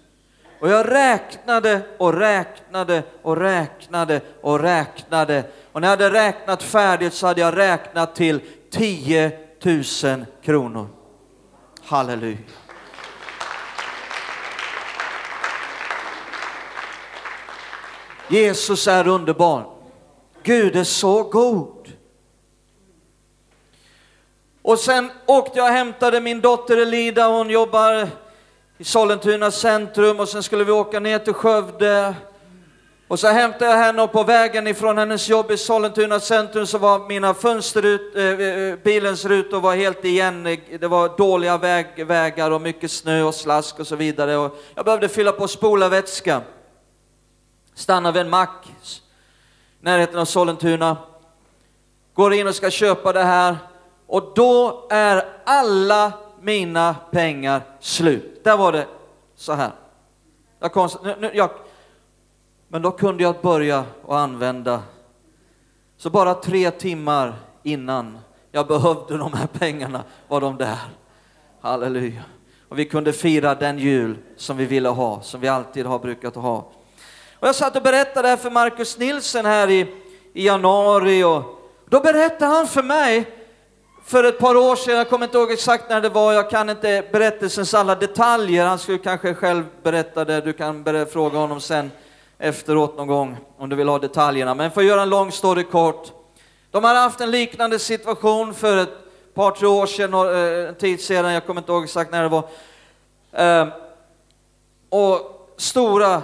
Och 0.61 0.69
jag 0.69 0.91
räknade 0.91 1.83
och 1.99 2.15
räknade 2.15 3.03
och 3.23 3.37
räknade 3.37 4.21
och 4.41 4.61
räknade. 4.61 5.45
Och 5.73 5.81
när 5.81 5.89
jag 5.89 5.97
hade 5.97 6.11
räknat 6.11 6.63
färdigt 6.63 7.15
så 7.15 7.27
hade 7.27 7.41
jag 7.41 7.57
räknat 7.57 8.15
till 8.15 8.41
10 8.71 9.33
000 9.65 10.27
kronor. 10.43 10.89
Halleluja. 11.85 12.39
Jesus 18.29 18.89
är 18.89 19.09
underbar. 19.09 19.65
Gud 20.43 20.77
är 20.77 20.85
så 20.85 21.23
god. 21.23 21.93
Och 24.63 24.79
sen 24.79 25.11
åkte 25.27 25.59
jag 25.59 25.67
och 25.67 25.73
hämtade 25.73 26.21
min 26.21 26.41
dotter 26.41 26.77
Elida, 26.77 27.29
hon 27.29 27.51
jobbar 27.51 28.09
i 28.79 28.85
Sollentuna 28.85 29.51
centrum 29.51 30.21
och 30.21 30.29
sen 30.29 30.43
skulle 30.43 30.65
vi 30.65 30.73
åka 30.73 31.01
ner 31.01 31.19
till 31.19 31.33
Skövde 31.33 32.15
och 33.11 33.21
så 33.21 33.29
hämtade 33.29 33.71
jag 33.71 33.79
henne 33.79 34.03
och 34.03 34.13
på 34.13 34.23
vägen 34.23 34.67
ifrån 34.67 34.99
hennes 34.99 35.29
jobb 35.29 35.51
i 35.51 35.57
Sollentuna 35.57 36.21
centrum 36.21 36.67
så 36.67 36.79
var 36.79 37.09
mina 37.09 37.35
fönster 37.35 37.85
ut, 37.85 38.17
eh, 38.17 38.25
eh 38.25 38.77
bilens 38.77 39.25
rutor 39.25 39.61
var 39.61 39.77
helt 39.77 40.05
igen. 40.05 40.59
Det 40.81 40.87
var 40.87 41.17
dåliga 41.17 41.59
väg, 41.59 42.07
vägar 42.07 42.51
och 42.51 42.61
mycket 42.61 42.91
snö 42.91 43.23
och 43.23 43.35
slask 43.35 43.81
och 43.81 43.87
så 43.87 43.97
vidare. 43.97 44.37
Och 44.37 44.57
jag 44.75 44.85
behövde 44.85 45.09
fylla 45.09 45.33
på 45.33 45.49
spolarvätska. 45.49 46.43
Stannar 47.75 48.13
vid 48.13 48.23
en 48.23 48.31
mack 48.31 48.67
närheten 49.81 50.19
av 50.19 50.25
Sollentuna. 50.25 50.97
Går 52.15 52.35
in 52.35 52.47
och 52.47 52.55
ska 52.55 52.71
köpa 52.71 53.13
det 53.13 53.25
här 53.25 53.57
och 54.07 54.33
då 54.35 54.87
är 54.91 55.25
alla 55.45 56.13
mina 56.41 56.95
pengar 57.11 57.63
slut. 57.81 58.45
Där 58.45 58.57
var 58.57 58.73
det 58.73 58.87
så 59.37 59.53
här. 59.53 59.71
Jag, 60.61 60.73
konst, 60.73 60.97
nu, 61.19 61.31
jag 61.35 61.51
men 62.73 62.83
då 62.83 62.91
kunde 62.91 63.23
jag 63.23 63.41
börja 63.43 63.85
och 64.03 64.19
använda. 64.19 64.83
Så 65.97 66.11
bara 66.11 66.35
tre 66.35 66.71
timmar 66.71 67.35
innan 67.63 68.19
jag 68.53 68.67
behövde 68.67 69.17
de 69.17 69.33
här 69.33 69.47
pengarna 69.47 70.05
var 70.29 70.41
de 70.41 70.57
där. 70.57 70.79
Halleluja. 71.61 72.23
Och 72.69 72.79
vi 72.79 72.85
kunde 72.85 73.13
fira 73.13 73.55
den 73.55 73.79
jul 73.79 74.17
som 74.37 74.57
vi 74.57 74.67
ville 74.67 74.89
ha, 74.89 75.21
som 75.23 75.41
vi 75.41 75.49
alltid 75.49 75.87
har 75.87 75.99
brukat 75.99 76.35
ha. 76.35 76.57
Och 77.39 77.49
jag 77.49 77.55
satt 77.55 77.77
och 77.77 77.83
berättade 77.83 78.23
det 78.23 78.29
här 78.29 78.37
för 78.37 78.51
Markus 78.51 78.99
Nilsen 78.99 79.47
här 79.47 79.71
i, 79.71 79.81
i 80.33 80.47
januari 80.47 81.25
och 81.25 81.43
då 81.89 82.01
berättade 82.01 82.55
han 82.55 82.67
för 82.67 82.83
mig 82.83 83.37
för 84.05 84.25
ett 84.25 84.39
par 84.39 84.57
år 84.57 84.77
sedan, 84.77 84.97
jag 84.97 85.09
kommer 85.11 85.27
inte 85.27 85.39
ihåg 85.39 85.53
exakt 85.53 85.91
när 85.91 86.01
det 86.01 86.09
var, 86.09 86.33
jag 86.33 86.51
kan 86.51 86.71
inte 86.71 87.05
berättelsens 87.13 87.75
alla 87.75 87.95
detaljer, 87.95 88.67
han 88.67 88.79
skulle 88.79 88.99
kanske 88.99 89.35
själv 89.35 89.65
berätta 89.83 90.25
det, 90.25 90.41
du 90.41 90.53
kan 90.53 91.07
fråga 91.13 91.39
honom 91.39 91.61
sen 91.61 91.91
efteråt 92.41 92.97
någon 92.97 93.07
gång 93.07 93.37
om 93.59 93.69
du 93.69 93.77
vill 93.77 93.89
ha 93.89 93.99
detaljerna. 93.99 94.55
Men 94.55 94.71
för 94.71 94.81
att 94.81 94.87
göra 94.87 95.03
en 95.03 95.11
lång 95.11 95.33
story 95.33 95.65
kort. 95.65 96.13
De 96.71 96.85
har 96.85 96.95
haft 96.95 97.21
en 97.21 97.31
liknande 97.31 97.79
situation 97.79 98.55
för 98.55 98.77
ett 98.77 98.89
par, 99.35 99.51
tre 99.51 99.67
år 99.69 99.87
sedan, 99.87 100.15
eh, 100.15 100.69
en 100.69 100.75
tid 100.75 101.01
sedan, 101.01 101.33
jag 101.33 101.47
kommer 101.47 101.61
inte 101.61 101.73
ihåg 101.73 101.85
exakt 101.85 102.13
när 102.13 102.23
det 102.23 102.29
var. 102.29 102.45
Ehm, 103.33 103.69
och 104.89 105.51
stora 105.57 106.23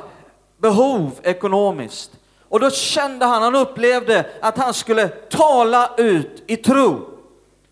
behov 0.58 1.10
ekonomiskt. 1.22 2.10
Och 2.48 2.60
då 2.60 2.70
kände 2.70 3.24
han, 3.24 3.42
han 3.42 3.54
upplevde 3.54 4.26
att 4.40 4.58
han 4.58 4.74
skulle 4.74 5.08
tala 5.08 5.90
ut 5.96 6.42
i 6.46 6.56
tro 6.56 7.00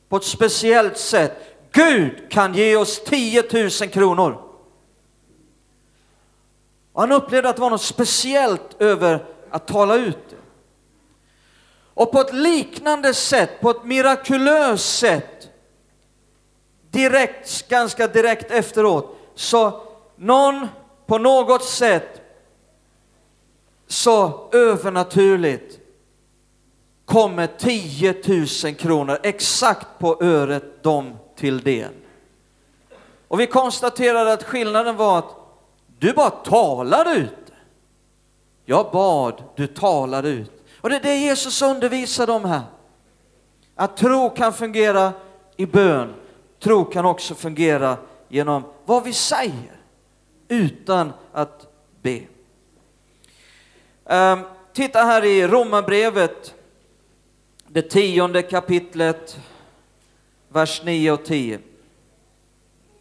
på 0.09 0.17
ett 0.17 0.25
speciellt 0.25 0.99
sätt. 0.99 1.33
Gud 1.73 2.31
kan 2.31 2.55
ge 2.55 2.77
oss 2.77 3.05
10 3.05 3.43
000 3.53 3.71
kronor. 3.71 4.44
Och 6.95 7.01
han 7.01 7.13
upplevde 7.13 7.49
att 7.49 7.57
det 7.57 7.63
var 7.63 7.71
något 7.71 7.83
speciellt 7.83 8.83
över 8.83 9.25
att 9.51 9.67
tala 9.67 9.95
ut 9.95 10.19
det. 10.31 10.37
Och 11.95 12.13
på 12.13 12.21
ett 12.21 12.35
liknande 12.35 13.15
sätt, 13.15 13.61
på 13.61 13.71
ett 13.71 13.85
mirakulöst 13.85 14.99
sätt, 14.99 15.49
direkt, 16.91 17.69
ganska 17.69 18.07
direkt 18.07 18.51
efteråt, 18.51 19.17
så 19.35 19.81
någon 20.17 20.69
på 21.07 21.19
något 21.19 21.65
sätt 21.65 22.21
så 23.87 24.49
övernaturligt 24.53 25.79
kommer 27.05 27.47
10 27.47 28.15
000 28.65 28.75
kronor 28.75 29.19
exakt 29.23 29.87
på 29.99 30.23
öret 30.23 30.83
dem 30.83 31.17
till 31.37 31.61
del. 31.61 31.93
Och 33.29 33.41
vi 33.41 33.47
konstaterade 33.47 34.33
att 34.33 34.43
skillnaden 34.43 34.97
var 34.97 35.19
att 35.19 35.44
du 36.05 36.13
bara 36.13 36.31
talade 36.31 37.11
ut. 37.11 37.53
Jag 38.65 38.91
bad, 38.93 39.43
du 39.57 39.67
talade 39.67 40.29
ut. 40.29 40.53
Och 40.81 40.91
det 40.91 40.97
är 40.97 41.01
det 41.01 41.17
Jesus 41.17 41.63
undervisar 41.63 42.27
dem 42.27 42.45
här. 42.45 42.63
Att 43.75 43.97
tro 43.97 44.31
kan 44.31 44.53
fungera 44.53 45.13
i 45.57 45.67
bön. 45.67 46.15
Tro 46.59 46.85
kan 46.85 47.05
också 47.05 47.35
fungera 47.35 47.97
genom 48.29 48.63
vad 48.85 49.05
vi 49.05 49.13
säger 49.13 49.81
utan 50.49 51.13
att 51.33 51.67
be. 52.03 52.21
Um, 54.05 54.45
titta 54.73 54.99
här 54.99 55.25
i 55.25 55.47
Romarbrevet, 55.47 56.55
det 57.69 57.83
tionde 57.83 58.43
kapitlet, 58.43 59.39
vers 60.49 60.83
9 60.85 61.13
och 61.13 61.25
10. 61.25 61.59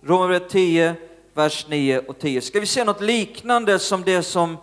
Romarbrevet 0.02 0.50
10, 0.50 0.96
vers 1.34 1.66
9 1.70 2.00
och 2.00 2.20
10. 2.20 2.42
Ska 2.42 2.60
vi 2.60 2.66
se 2.66 2.84
något 2.84 3.02
liknande 3.02 3.80
som 3.80 4.04
det 4.04 4.24
som 4.24 4.58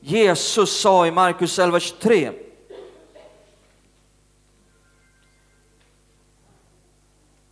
Jesus 0.00 0.80
sa 0.80 1.06
i 1.06 1.10
Markus 1.10 1.58
11.23? 1.58 2.32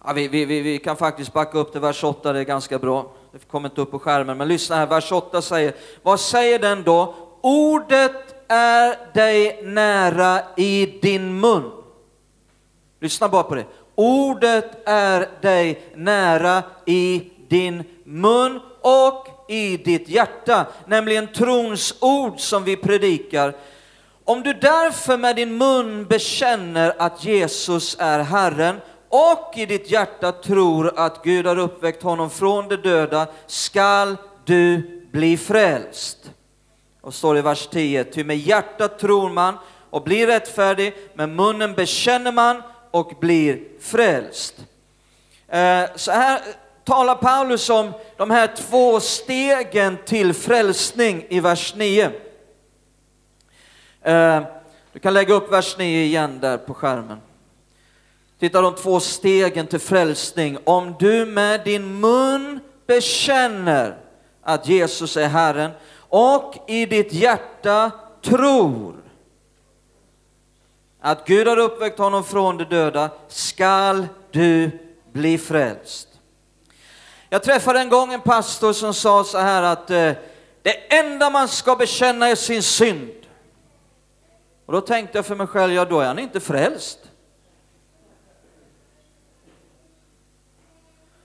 Ja, 0.04 0.12
vi, 0.12 0.28
vi, 0.28 0.44
vi, 0.44 0.60
vi, 0.60 0.78
kan 0.78 0.96
faktiskt 0.96 1.32
backa 1.32 1.58
upp 1.58 1.72
till 1.72 1.80
vers 1.80 2.04
8, 2.04 2.32
det 2.32 2.38
är 2.38 2.44
ganska 2.44 2.78
bra. 2.78 3.12
Det 3.32 3.48
kommer 3.48 3.68
inte 3.68 3.80
upp 3.80 3.90
på 3.90 3.98
skärmen, 3.98 4.38
men 4.38 4.48
lyssna 4.48 4.76
här, 4.76 4.86
vers 4.86 5.12
8 5.12 5.42
säger, 5.42 5.74
vad 6.02 6.20
säger 6.20 6.58
den 6.58 6.82
då? 6.82 7.14
Ordet 7.40 8.34
är 8.48 9.14
dig 9.14 9.60
nära 9.62 10.40
i 10.56 10.98
din 11.02 11.40
mun. 11.40 11.70
Lyssna 13.00 13.28
bara 13.28 13.42
på 13.42 13.54
det. 13.54 13.64
Ordet 13.94 14.88
är 14.88 15.28
dig 15.40 15.80
nära 15.94 16.62
i 16.86 17.30
din 17.48 17.84
mun 18.08 18.60
och 18.80 19.28
i 19.48 19.76
ditt 19.76 20.08
hjärta, 20.08 20.66
nämligen 20.86 21.32
trons 21.32 21.94
ord 22.00 22.40
som 22.40 22.64
vi 22.64 22.76
predikar. 22.76 23.54
Om 24.24 24.42
du 24.42 24.52
därför 24.52 25.16
med 25.16 25.36
din 25.36 25.58
mun 25.58 26.04
bekänner 26.04 26.94
att 26.98 27.24
Jesus 27.24 27.96
är 28.00 28.18
Herren 28.18 28.80
och 29.08 29.52
i 29.56 29.66
ditt 29.66 29.90
hjärta 29.90 30.32
tror 30.32 30.98
att 30.98 31.24
Gud 31.24 31.46
har 31.46 31.58
uppväckt 31.58 32.02
honom 32.02 32.30
från 32.30 32.68
de 32.68 32.76
döda, 32.76 33.26
skall 33.46 34.16
du 34.44 34.82
bli 35.12 35.36
frälst. 35.36 36.30
Och 37.00 37.14
står 37.14 37.38
i 37.38 37.40
vers 37.40 37.68
10, 37.72 38.04
ty 38.04 38.24
med 38.24 38.36
hjärtat 38.36 38.98
tror 38.98 39.30
man 39.30 39.54
och 39.90 40.02
blir 40.02 40.26
rättfärdig, 40.26 40.94
med 41.14 41.28
munnen 41.28 41.74
bekänner 41.74 42.32
man 42.32 42.62
och 42.90 43.12
blir 43.20 43.60
frälst. 43.80 44.54
Eh, 45.48 45.84
så 45.96 46.12
här 46.12 46.40
talar 46.88 47.14
Paulus 47.14 47.70
om 47.70 47.92
de 48.16 48.30
här 48.30 48.52
två 48.56 49.00
stegen 49.00 49.98
till 50.06 50.34
frälsning 50.34 51.26
i 51.28 51.40
vers 51.40 51.74
9. 51.76 52.10
Eh, 54.02 54.42
du 54.92 54.98
kan 54.98 55.14
lägga 55.14 55.34
upp 55.34 55.52
vers 55.52 55.78
9 55.78 56.04
igen 56.04 56.38
där 56.40 56.58
på 56.58 56.74
skärmen. 56.74 57.20
Titta 58.38 58.60
de 58.60 58.74
två 58.74 59.00
stegen 59.00 59.66
till 59.66 59.78
frälsning. 59.78 60.58
Om 60.64 60.94
du 60.98 61.26
med 61.26 61.64
din 61.64 62.00
mun 62.00 62.60
bekänner 62.86 63.96
att 64.42 64.68
Jesus 64.68 65.16
är 65.16 65.28
Herren 65.28 65.70
och 66.08 66.54
i 66.66 66.86
ditt 66.86 67.12
hjärta 67.12 67.90
tror 68.22 68.94
att 71.00 71.26
Gud 71.26 71.48
har 71.48 71.58
uppväckt 71.58 71.98
honom 71.98 72.24
från 72.24 72.56
de 72.56 72.64
döda, 72.64 73.10
skall 73.28 74.06
du 74.30 74.70
bli 75.12 75.38
frälst. 75.38 76.07
Jag 77.30 77.42
träffade 77.42 77.80
en 77.80 77.88
gång 77.88 78.12
en 78.12 78.20
pastor 78.20 78.72
som 78.72 78.94
sa 78.94 79.24
så 79.24 79.38
här 79.38 79.62
att 79.62 79.90
eh, 79.90 80.12
det 80.62 80.94
enda 80.94 81.30
man 81.30 81.48
ska 81.48 81.76
bekänna 81.76 82.28
är 82.28 82.34
sin 82.34 82.62
synd. 82.62 83.10
Och 84.66 84.72
då 84.72 84.80
tänkte 84.80 85.18
jag 85.18 85.26
för 85.26 85.34
mig 85.34 85.46
själv, 85.46 85.72
ja 85.72 85.84
då 85.84 86.00
är 86.00 86.06
han 86.06 86.18
inte 86.18 86.40
frälst. 86.40 86.98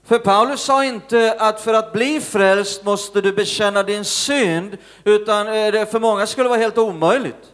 För 0.04 0.20
Paulus 0.20 0.62
sa 0.62 0.86
inte 0.86 1.36
att 1.40 1.62
för 1.62 1.74
att 1.74 1.94
bli 1.94 2.22
frälst 2.22 2.84
måste 2.84 3.22
du 3.22 3.34
bekänna 3.34 3.84
din 3.84 4.06
synd, 4.06 4.78
utan 5.04 5.48
eh, 5.48 5.72
det 5.72 5.92
för 5.92 6.00
många 6.00 6.28
skulle 6.28 6.50
vara 6.50 6.60
helt 6.60 6.78
omöjligt. 6.78 7.53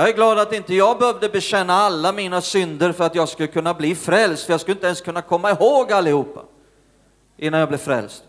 Jag 0.00 0.08
är 0.08 0.12
glad 0.12 0.38
att 0.38 0.52
inte 0.52 0.74
jag 0.74 0.98
behövde 0.98 1.28
bekänna 1.28 1.74
alla 1.74 2.12
mina 2.12 2.40
synder 2.40 2.92
för 2.92 3.04
att 3.04 3.14
jag 3.14 3.28
skulle 3.28 3.48
kunna 3.48 3.74
bli 3.74 3.94
frälst, 3.94 4.44
för 4.44 4.52
jag 4.52 4.60
skulle 4.60 4.74
inte 4.74 4.86
ens 4.86 5.00
kunna 5.00 5.22
komma 5.22 5.50
ihåg 5.50 5.92
allihopa 5.92 6.44
innan 7.36 7.60
jag 7.60 7.68
blev 7.68 7.78
frälst. 7.78 8.24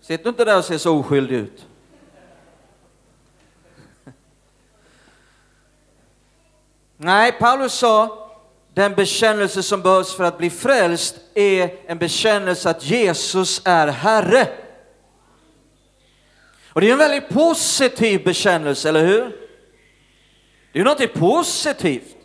Sitt 0.00 0.26
inte 0.26 0.44
där 0.44 0.58
och 0.58 0.64
ser 0.64 0.78
så 0.78 0.98
oskyldig 0.98 1.36
ut. 1.36 1.66
Nej, 6.96 7.32
Paulus 7.32 7.72
sa 7.72 8.28
den 8.74 8.94
bekännelse 8.94 9.62
som 9.62 9.82
behövs 9.82 10.14
för 10.14 10.24
att 10.24 10.38
bli 10.38 10.50
frälst 10.50 11.16
är 11.34 11.74
en 11.86 11.98
bekännelse 11.98 12.70
att 12.70 12.84
Jesus 12.84 13.62
är 13.64 13.86
Herre. 13.86 14.48
Och 16.72 16.80
det 16.80 16.88
är 16.88 16.92
en 16.92 16.98
väldigt 16.98 17.28
positiv 17.28 18.24
bekännelse, 18.24 18.88
eller 18.88 19.06
hur? 19.06 19.45
Det 20.76 20.80
är 20.80 20.80
ju 20.80 20.84
någonting 20.84 21.20
positivt. 21.20 22.16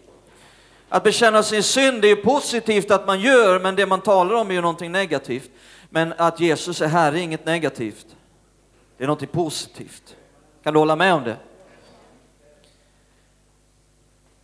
Att 0.89 1.03
bekänna 1.03 1.43
sin 1.43 1.63
synd, 1.63 2.01
det 2.01 2.07
är 2.07 2.15
positivt 2.15 2.91
att 2.91 3.07
man 3.07 3.19
gör, 3.19 3.59
men 3.59 3.75
det 3.75 3.85
man 3.85 4.01
talar 4.01 4.35
om 4.35 4.49
är 4.49 4.53
ju 4.53 4.61
någonting 4.61 4.91
negativt. 4.91 5.51
Men 5.89 6.13
att 6.17 6.39
Jesus 6.39 6.81
är 6.81 6.87
här 6.87 7.11
är 7.11 7.15
inget 7.15 7.45
negativt. 7.45 8.05
Det 8.97 9.03
är 9.03 9.07
någonting 9.07 9.27
positivt. 9.27 10.15
Kan 10.63 10.73
du 10.73 10.79
hålla 10.79 10.95
med 10.95 11.13
om 11.13 11.23
det? 11.23 11.37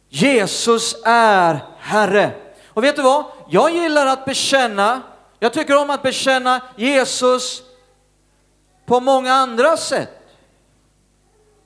Jesus 0.09 0.95
är 1.05 1.59
Herre. 1.79 2.31
Och 2.67 2.83
vet 2.83 2.95
du 2.95 3.01
vad? 3.01 3.25
Jag 3.49 3.71
gillar 3.71 4.05
att 4.05 4.25
bekänna, 4.25 5.01
jag 5.39 5.53
tycker 5.53 5.77
om 5.81 5.89
att 5.89 6.03
bekänna 6.03 6.61
Jesus 6.75 7.63
på 8.85 8.99
många 8.99 9.33
andra 9.33 9.77
sätt. 9.77 10.26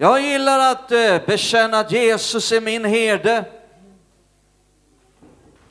Jag 0.03 0.21
gillar 0.21 0.71
att 0.71 0.91
eh, 0.91 1.17
bekänna 1.25 1.79
att 1.79 1.91
Jesus 1.91 2.51
är 2.51 2.61
min 2.61 2.85
herde. 2.85 3.45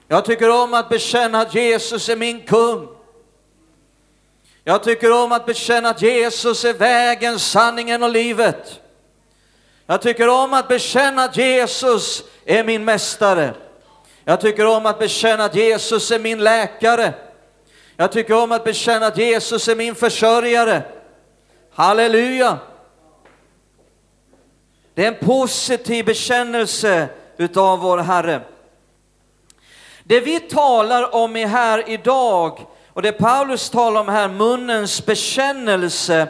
Jag 0.09 0.25
tycker 0.25 0.51
om 0.51 0.75
att 0.75 0.88
bekänna 0.88 1.40
att 1.40 1.55
Jesus 1.55 2.09
är 2.09 2.16
min 2.16 2.40
kung. 2.40 2.88
Jag 4.64 4.83
tycker 4.83 5.12
om 5.12 5.33
att 5.33 5.47
bekänna 5.47 5.89
att 5.89 6.03
Jesus 6.03 6.64
är 6.64 6.72
vägen, 6.72 7.39
sanningen 7.39 8.03
och 8.03 8.11
livet. 8.11 8.81
Jag 9.87 10.03
tycker 10.03 10.28
om 10.28 10.55
att 10.55 10.68
bekänna 10.68 11.24
att 11.24 11.37
Jesus 11.37 12.22
är 12.45 12.64
min 12.64 12.85
mästare. 12.85 13.55
Jag 14.24 14.41
tycker 14.41 14.66
om 14.66 14.87
att 14.87 14.99
bekänna 14.99 15.45
att 15.45 15.55
Jesus 15.55 16.11
är 16.11 16.18
min 16.18 16.45
läkare. 16.45 17.12
Jag 17.97 18.12
tycker 18.12 18.35
om 18.35 18.53
att 18.53 18.64
bekänna 18.64 19.07
att 19.07 19.18
Jesus 19.18 19.68
är 19.68 19.76
min 19.76 19.95
försörjare. 19.95 20.83
Halleluja! 21.74 22.59
Det 25.01 25.07
är 25.07 25.12
en 25.12 25.26
positiv 25.26 26.05
bekännelse 26.05 27.09
utav 27.36 27.78
vår 27.78 27.98
Herre. 27.98 28.40
Det 30.05 30.20
vi 30.20 30.40
talar 30.40 31.14
om 31.14 31.36
är 31.36 31.46
här 31.46 31.88
idag, 31.88 32.66
och 32.88 33.03
det 33.03 33.12
Paulus 33.12 33.70
talar 33.70 34.01
om 34.01 34.09
här, 34.09 34.28
munnens 34.28 35.07
bekännelse, 35.07 36.28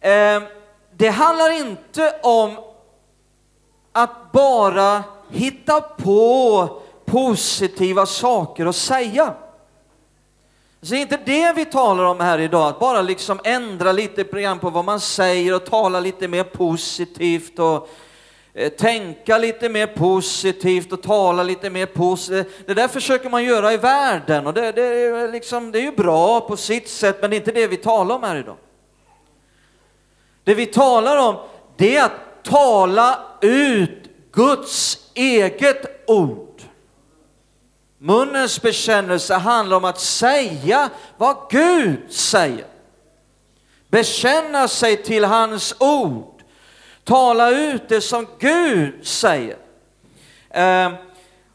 eh, 0.00 0.42
det 0.96 1.08
handlar 1.08 1.50
inte 1.50 2.14
om 2.22 2.56
att 3.92 4.32
bara 4.32 5.04
hitta 5.30 5.80
på 5.80 6.68
positiva 7.04 8.06
saker 8.06 8.66
att 8.66 8.76
säga. 8.76 9.34
Så 10.84 10.94
det 10.94 10.96
är 10.96 11.02
inte 11.02 11.18
det 11.24 11.52
vi 11.56 11.64
talar 11.64 12.04
om 12.04 12.20
här 12.20 12.38
idag, 12.38 12.68
att 12.68 12.78
bara 12.80 13.02
liksom 13.02 13.40
ändra 13.44 13.92
lite 13.92 14.24
program 14.24 14.58
på 14.58 14.70
vad 14.70 14.84
man 14.84 15.00
säger 15.00 15.54
och 15.54 15.64
tala 15.64 16.00
lite 16.00 16.28
mer 16.28 16.44
positivt 16.44 17.58
och 17.58 17.88
eh, 18.54 18.68
tänka 18.68 19.38
lite 19.38 19.68
mer 19.68 19.86
positivt 19.86 20.92
och 20.92 21.02
tala 21.02 21.42
lite 21.42 21.70
mer 21.70 21.86
positivt. 21.86 22.66
Det 22.66 22.74
där 22.74 22.88
försöker 22.88 23.30
man 23.30 23.44
göra 23.44 23.72
i 23.72 23.76
världen 23.76 24.46
och 24.46 24.54
det, 24.54 24.72
det, 24.72 24.82
är, 24.82 25.32
liksom, 25.32 25.72
det 25.72 25.78
är 25.78 25.82
ju 25.82 25.92
bra 25.92 26.40
på 26.40 26.56
sitt 26.56 26.88
sätt, 26.88 27.18
men 27.20 27.30
det 27.30 27.36
är 27.36 27.38
inte 27.38 27.52
det 27.52 27.66
vi 27.66 27.76
talar 27.76 28.14
om 28.14 28.22
här 28.22 28.36
idag. 28.36 28.56
Det 30.44 30.54
vi 30.54 30.66
talar 30.66 31.28
om, 31.28 31.36
det 31.76 31.96
är 31.96 32.04
att 32.04 32.42
tala 32.42 33.18
ut 33.40 34.10
Guds 34.32 34.98
eget 35.14 36.10
ord. 36.10 36.51
Munnens 38.04 38.62
bekännelse 38.62 39.34
handlar 39.34 39.76
om 39.76 39.84
att 39.84 40.00
säga 40.00 40.90
vad 41.16 41.36
Gud 41.50 42.12
säger. 42.12 42.66
Bekänna 43.88 44.68
sig 44.68 45.02
till 45.02 45.24
hans 45.24 45.74
ord. 45.78 46.42
Tala 47.04 47.50
ut 47.50 47.88
det 47.88 48.00
som 48.00 48.26
Gud 48.38 49.06
säger. 49.06 49.56
Eh, 50.50 50.92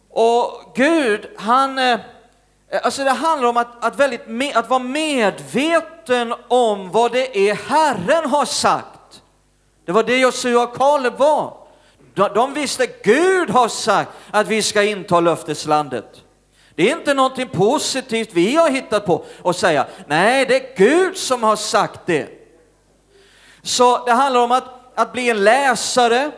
och 0.10 0.72
Gud, 0.76 1.30
han... 1.38 1.80
Eh, 1.80 2.00
alltså 2.84 3.04
det 3.04 3.12
handlar 3.12 3.50
om 3.50 3.58
att, 3.58 3.86
att, 3.86 4.00
väldigt, 4.00 4.56
att 4.56 4.70
vara 4.70 4.84
medveten 4.84 6.34
om 6.48 6.92
vad 6.92 7.12
det 7.12 7.50
är 7.50 7.56
Herren 7.56 8.30
har 8.30 8.46
sagt. 8.46 9.22
Det 9.86 9.92
var 9.92 10.04
det 10.04 10.18
Josua 10.18 10.64
och 10.64 10.76
Kaleb 10.76 11.18
var. 11.18 11.58
De, 12.14 12.34
de 12.34 12.54
visste 12.54 12.88
Gud 13.04 13.50
har 13.50 13.68
sagt 13.68 14.12
att 14.32 14.48
vi 14.48 14.62
ska 14.62 14.84
inta 14.84 15.20
löfteslandet. 15.20 16.24
Det 16.78 16.92
är 16.92 16.98
inte 16.98 17.14
någonting 17.14 17.50
positivt 17.50 18.30
vi 18.34 18.56
har 18.56 18.70
hittat 18.70 19.06
på 19.06 19.26
och 19.42 19.56
säga, 19.56 19.88
nej 20.08 20.46
det 20.46 20.56
är 20.56 20.76
Gud 20.78 21.18
som 21.18 21.44
har 21.44 21.56
sagt 21.56 22.00
det. 22.06 22.30
Så 23.62 24.06
det 24.06 24.12
handlar 24.12 24.42
om 24.42 24.52
att, 24.52 24.64
att 24.96 25.14
bli 25.14 25.30
en 25.30 25.44
läsare, 25.44 26.32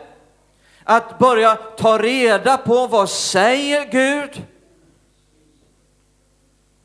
att 0.84 1.18
börja 1.18 1.54
ta 1.54 1.98
reda 1.98 2.56
på 2.56 2.86
vad 2.86 3.10
säger 3.10 3.84
Gud 3.84 4.42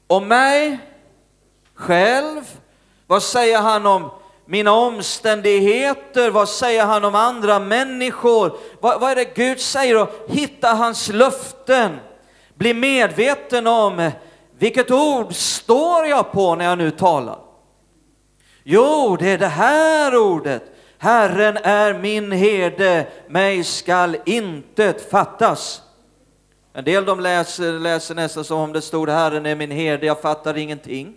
om 0.08 0.28
mig 0.28 0.80
själv? 1.76 2.42
Vad 3.08 3.24
säger 3.24 3.62
han 3.62 3.86
om 3.86 4.12
mina 4.46 4.72
omständigheter? 4.72 6.30
Vad 6.30 6.50
säger 6.50 6.86
han 6.86 7.06
om 7.06 7.16
andra 7.16 7.60
människor? 7.60 8.58
Vad, 8.80 9.02
vad 9.02 9.12
är 9.12 9.16
det 9.16 9.36
Gud 9.36 9.60
säger? 9.60 10.02
Och 10.02 10.10
hitta 10.28 10.74
hans 10.74 11.10
löften. 11.10 12.00
Bli 12.56 12.74
medveten 12.74 13.68
om 13.68 14.12
vilket 14.58 14.92
ord 14.92 15.34
står 15.34 16.06
jag 16.06 16.32
på 16.32 16.56
när 16.56 16.66
jag 16.66 16.78
nu 16.78 16.92
talar? 16.92 17.40
Jo, 18.64 19.18
det 19.20 19.30
är 19.30 19.38
det 19.38 19.48
här 19.48 20.16
ordet. 20.16 20.64
Herren 20.98 21.58
är 21.58 21.94
min 21.94 22.32
herde, 22.32 23.08
mig 23.30 23.64
skall 23.64 24.18
intet 24.26 25.12
fattas. 25.12 25.82
En 26.74 26.84
del 26.84 27.06
de 27.06 27.20
läser, 27.20 27.80
läser 27.80 28.16
nästan 28.16 28.44
som 28.44 28.60
om 28.60 28.74
det 28.74 28.82
stod 28.82 29.10
Herren 29.10 29.46
är 29.46 29.56
min 29.56 29.72
herde, 29.72 30.06
jag 30.06 30.22
fattar 30.22 30.58
ingenting. 30.58 31.16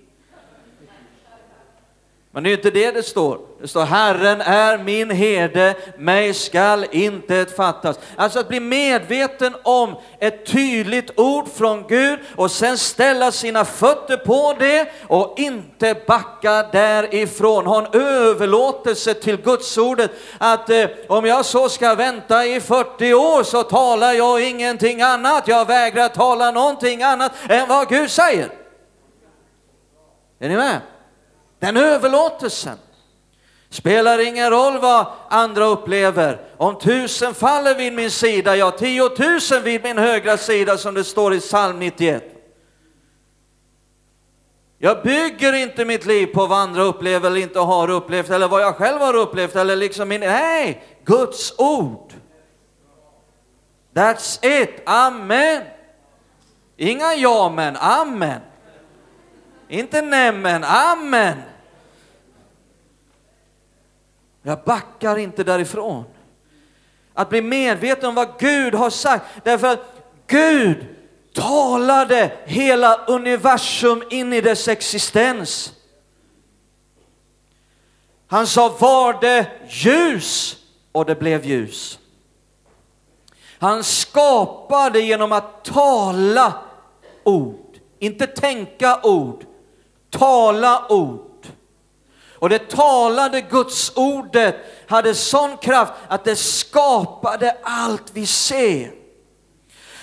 Men 2.38 2.44
det 2.44 2.50
är 2.50 2.54
inte 2.56 2.70
det 2.70 2.90
det 2.90 3.02
står. 3.02 3.38
Det 3.60 3.68
står 3.68 3.84
Herren 3.84 4.40
är 4.40 4.78
min 4.78 5.10
herde, 5.10 5.74
mig 5.96 6.34
skall 6.34 6.86
intet 6.90 7.56
fattas. 7.56 7.98
Alltså 8.16 8.38
att 8.38 8.48
bli 8.48 8.60
medveten 8.60 9.54
om 9.62 9.94
ett 10.18 10.46
tydligt 10.46 11.18
ord 11.18 11.48
från 11.54 11.86
Gud 11.88 12.18
och 12.36 12.50
sen 12.50 12.78
ställa 12.78 13.32
sina 13.32 13.64
fötter 13.64 14.16
på 14.16 14.54
det 14.58 14.88
och 15.06 15.34
inte 15.38 15.96
backa 16.06 16.62
därifrån. 16.72 17.66
Ha 17.66 17.78
en 17.78 18.00
överlåtelse 18.00 19.14
till 19.14 19.36
Guds 19.36 19.78
ordet 19.78 20.10
att 20.38 20.70
eh, 20.70 20.86
om 21.08 21.24
jag 21.24 21.44
så 21.44 21.68
ska 21.68 21.94
vänta 21.94 22.46
i 22.46 22.60
40 22.60 23.14
år 23.14 23.42
så 23.42 23.62
talar 23.62 24.12
jag 24.12 24.42
ingenting 24.42 25.02
annat. 25.02 25.48
Jag 25.48 25.66
vägrar 25.66 26.08
tala 26.08 26.50
någonting 26.50 27.02
annat 27.02 27.32
än 27.48 27.68
vad 27.68 27.88
Gud 27.88 28.10
säger. 28.10 28.48
Är 30.40 30.48
ni 30.48 30.56
med? 30.56 30.80
Den 31.58 31.76
överlåtelsen. 31.76 32.78
Spelar 33.70 34.18
ingen 34.18 34.50
roll 34.50 34.78
vad 34.78 35.06
andra 35.28 35.64
upplever. 35.64 36.40
Om 36.56 36.78
tusen 36.78 37.34
faller 37.34 37.74
vid 37.74 37.92
min 37.92 38.10
sida, 38.10 38.56
ja 38.56 38.70
tiotusen 38.70 39.62
vid 39.62 39.82
min 39.82 39.98
högra 39.98 40.36
sida 40.36 40.78
som 40.78 40.94
det 40.94 41.04
står 41.04 41.34
i 41.34 41.40
psalm 41.40 41.78
91. 41.78 42.24
Jag 44.78 45.02
bygger 45.02 45.52
inte 45.52 45.84
mitt 45.84 46.06
liv 46.06 46.26
på 46.26 46.46
vad 46.46 46.58
andra 46.58 46.82
upplever 46.82 47.26
eller 47.26 47.40
inte 47.40 47.58
har 47.58 47.90
upplevt 47.90 48.30
eller 48.30 48.48
vad 48.48 48.62
jag 48.62 48.76
själv 48.76 49.00
har 49.00 49.16
upplevt 49.16 49.56
eller 49.56 49.76
liksom 49.76 50.08
min, 50.08 50.20
nej, 50.20 50.84
Guds 51.04 51.54
ord. 51.58 52.12
That's 53.94 54.46
it, 54.62 54.82
amen. 54.86 55.62
Inga 56.76 57.14
ja 57.14 57.52
men, 57.56 57.76
amen. 57.76 58.40
Inte 59.68 60.02
nämen, 60.02 60.64
amen. 60.64 61.42
Jag 64.42 64.58
backar 64.64 65.16
inte 65.16 65.44
därifrån. 65.44 66.04
Att 67.14 67.28
bli 67.28 67.42
medveten 67.42 68.08
om 68.08 68.14
vad 68.14 68.38
Gud 68.38 68.74
har 68.74 68.90
sagt, 68.90 69.24
därför 69.44 69.66
att 69.66 69.94
Gud 70.26 70.86
talade 71.34 72.32
hela 72.44 72.96
universum 72.96 74.02
in 74.10 74.32
i 74.32 74.40
dess 74.40 74.68
existens. 74.68 75.72
Han 78.26 78.46
sa 78.46 78.76
var 78.80 79.20
det 79.20 79.46
ljus 79.68 80.56
och 80.92 81.06
det 81.06 81.14
blev 81.14 81.46
ljus. 81.46 81.98
Han 83.58 83.84
skapade 83.84 85.00
genom 85.00 85.32
att 85.32 85.64
tala 85.64 86.54
ord, 87.24 87.78
inte 87.98 88.26
tänka 88.26 89.00
ord, 89.02 89.44
tala 90.10 90.86
ord. 90.88 91.46
Och 92.38 92.48
det 92.48 92.70
talade 92.70 93.40
Guds 93.40 93.92
ordet 93.96 94.56
hade 94.88 95.14
sån 95.14 95.56
kraft 95.56 95.92
att 96.08 96.24
det 96.24 96.36
skapade 96.36 97.56
allt 97.62 98.10
vi 98.12 98.26
ser. 98.26 98.92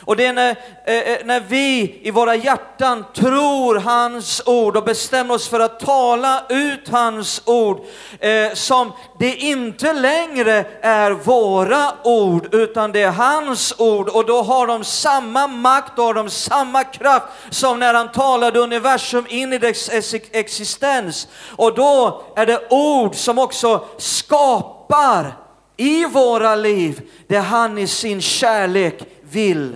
Och 0.06 0.16
det 0.16 0.26
är 0.26 0.34
när, 0.34 0.56
eh, 0.86 0.96
eh, 0.96 1.18
när 1.26 1.40
vi 1.40 2.00
i 2.04 2.12
våra 2.12 2.36
hjärtan 2.36 3.06
tror 3.14 3.76
hans 3.76 4.42
ord 4.46 4.78
och 4.78 4.84
bestämmer 4.84 5.34
oss 5.34 5.48
för 5.48 5.60
att 5.60 5.80
tala 5.80 6.44
ut 6.50 6.90
hans 6.90 7.42
ord 7.46 7.82
eh, 8.20 8.54
som 8.54 8.92
det 9.20 9.36
inte 9.36 9.94
längre 9.94 10.66
är 10.82 11.12
våra 11.12 11.94
ord 12.04 12.54
utan 12.54 12.92
det 12.92 13.02
är 13.02 13.12
hans 13.12 13.74
ord 13.78 14.10
och 14.10 14.26
då 14.26 14.42
har 14.42 14.68
de 14.68 14.84
samma 14.84 15.48
makt 15.48 16.00
och 16.00 16.06
har 16.06 16.14
de 16.14 16.30
samma 16.30 16.84
kraft 16.84 17.28
som 17.50 17.80
när 17.80 17.94
han 17.94 18.12
talade 18.12 18.60
universum 18.60 19.26
in 19.30 19.54
i 19.54 19.58
dess 19.58 19.90
existens. 20.32 21.28
Och 21.56 21.76
då 21.76 22.24
är 22.36 22.46
det 22.46 22.68
ord 22.70 23.16
som 23.16 23.40
också 23.40 23.86
skapar 23.98 25.34
i 25.78 26.06
våra 26.06 26.56
liv 26.56 27.02
det 27.28 27.38
han 27.38 27.78
i 27.78 27.88
sin 27.88 28.22
kärlek 28.22 29.04
vill 29.22 29.76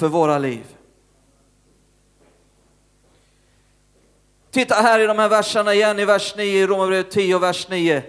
för 0.00 0.08
våra 0.08 0.38
liv. 0.38 0.76
Titta 4.50 4.74
här 4.74 5.00
i 5.00 5.06
de 5.06 5.18
här 5.18 5.28
verserna 5.28 5.74
igen, 5.74 5.98
i 5.98 6.04
vers 6.04 6.34
9, 6.36 6.62
i 6.62 6.66
Romarbrevet 6.66 7.10
10 7.10 7.34
och 7.34 7.42
vers 7.42 7.68
9. 7.68 8.02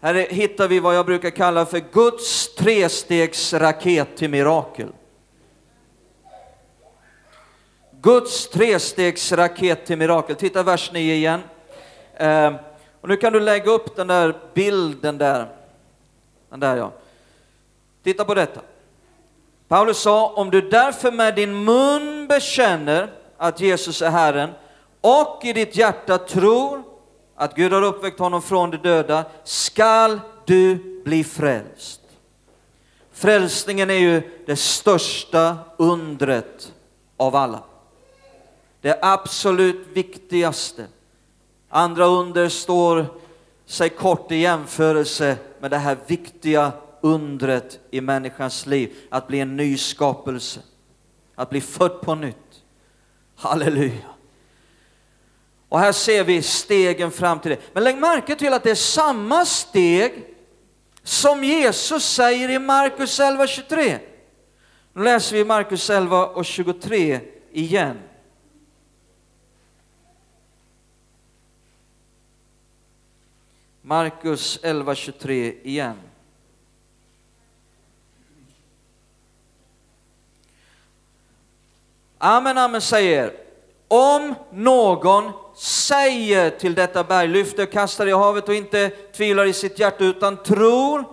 Här 0.00 0.14
hittar 0.14 0.68
vi 0.68 0.80
vad 0.80 0.96
jag 0.96 1.06
brukar 1.06 1.30
kalla 1.30 1.66
för 1.66 1.82
Guds 1.92 2.54
trestegsraket 2.54 4.16
till 4.16 4.30
mirakel. 4.30 4.88
Guds 8.02 8.48
trestegsraket 8.48 9.86
till 9.86 9.98
mirakel. 9.98 10.36
Titta 10.36 10.62
vers 10.62 10.92
9 10.92 11.14
igen. 11.14 11.40
Ehm, 12.16 12.54
och 13.00 13.08
nu 13.08 13.16
kan 13.16 13.32
du 13.32 13.40
lägga 13.40 13.70
upp 13.70 13.96
den 13.96 14.06
där 14.06 14.38
bilden 14.54 15.18
där. 15.18 15.48
Den 16.50 16.60
där 16.60 16.76
ja. 16.76 16.92
Titta 18.02 18.24
på 18.24 18.34
detta. 18.34 18.60
Paulus 19.70 19.98
sa, 19.98 20.26
om 20.26 20.50
du 20.50 20.60
därför 20.60 21.12
med 21.12 21.34
din 21.34 21.64
mun 21.64 22.26
bekänner 22.26 23.10
att 23.36 23.60
Jesus 23.60 24.02
är 24.02 24.10
Herren 24.10 24.50
och 25.00 25.40
i 25.44 25.52
ditt 25.52 25.76
hjärta 25.76 26.18
tror 26.18 26.82
att 27.34 27.54
Gud 27.54 27.72
har 27.72 27.82
uppväckt 27.82 28.18
honom 28.18 28.42
från 28.42 28.70
de 28.70 28.76
döda, 28.76 29.24
skall 29.44 30.20
du 30.44 30.74
bli 31.04 31.24
frälst. 31.24 32.00
Frälsningen 33.12 33.90
är 33.90 33.94
ju 33.94 34.42
det 34.46 34.56
största 34.56 35.56
undret 35.76 36.72
av 37.16 37.36
alla. 37.36 37.62
Det 38.80 38.98
absolut 39.02 39.86
viktigaste. 39.92 40.86
Andra 41.68 42.04
under 42.04 42.48
står 42.48 43.06
sig 43.66 43.88
kort 43.88 44.32
i 44.32 44.36
jämförelse 44.36 45.36
med 45.60 45.70
det 45.70 45.78
här 45.78 45.96
viktiga 46.06 46.72
undret 47.00 47.80
i 47.90 48.00
människans 48.00 48.66
liv, 48.66 48.96
att 49.08 49.26
bli 49.26 49.40
en 49.40 49.56
ny 49.56 49.78
skapelse, 49.78 50.60
att 51.34 51.50
bli 51.50 51.60
född 51.60 52.00
på 52.00 52.14
nytt. 52.14 52.64
Halleluja! 53.36 54.10
Och 55.68 55.78
här 55.78 55.92
ser 55.92 56.24
vi 56.24 56.42
stegen 56.42 57.10
fram 57.10 57.40
till 57.40 57.50
det. 57.50 57.58
Men 57.72 57.84
lägg 57.84 57.98
märke 57.98 58.36
till 58.36 58.52
att 58.52 58.62
det 58.62 58.70
är 58.70 58.74
samma 58.74 59.44
steg 59.44 60.24
som 61.02 61.44
Jesus 61.44 62.04
säger 62.04 62.48
i 62.48 62.58
Markus 62.58 63.20
11.23. 63.20 63.98
Nu 64.92 65.04
läser 65.04 65.36
vi 65.36 65.44
Markus 65.44 65.90
11 65.90 66.26
och 66.26 66.44
23 66.44 67.20
igen. 67.52 67.98
Markus 73.82 74.60
11.23 74.62 75.54
igen. 75.62 75.96
Amen, 82.22 82.58
amen 82.58 82.80
säger 82.80 83.32
om 83.88 84.34
någon 84.52 85.32
säger 85.56 86.50
till 86.50 86.74
detta 86.74 87.04
berg, 87.04 87.28
lyfter, 87.28 87.66
och 88.00 88.08
i 88.08 88.12
havet 88.12 88.48
och 88.48 88.54
inte 88.54 88.90
tvivlar 88.90 89.44
i 89.44 89.52
sitt 89.52 89.78
hjärta 89.78 90.04
utan 90.04 90.36
tror 90.36 91.04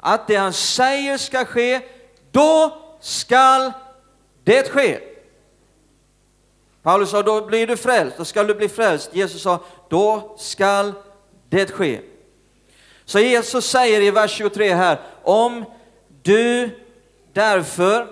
att 0.00 0.26
det 0.26 0.36
han 0.36 0.52
säger 0.52 1.18
ska 1.18 1.44
ske, 1.44 1.80
då 2.30 2.78
skall 3.00 3.72
det 4.44 4.70
ske. 4.70 5.00
Paulus 6.82 7.10
sa, 7.10 7.22
då 7.22 7.46
blir 7.46 7.66
du 7.66 7.76
frälst, 7.76 8.16
då 8.16 8.24
skall 8.24 8.46
du 8.46 8.54
bli 8.54 8.68
frälst. 8.68 9.10
Jesus 9.12 9.42
sa, 9.42 9.58
då 9.88 10.34
skall 10.38 10.92
det 11.48 11.70
ske. 11.70 12.00
Så 13.04 13.18
Jesus 13.18 13.66
säger 13.66 14.00
i 14.00 14.10
vers 14.10 14.30
23 14.30 14.74
här, 14.74 15.00
om 15.22 15.64
du 16.22 16.70
därför, 17.32 18.06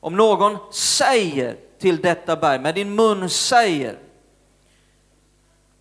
om 0.00 0.16
någon 0.16 0.72
säger 0.72 1.56
till 1.84 2.00
detta 2.00 2.36
berg, 2.36 2.58
med 2.58 2.74
din 2.74 2.94
mun 2.94 3.30
säger, 3.30 3.98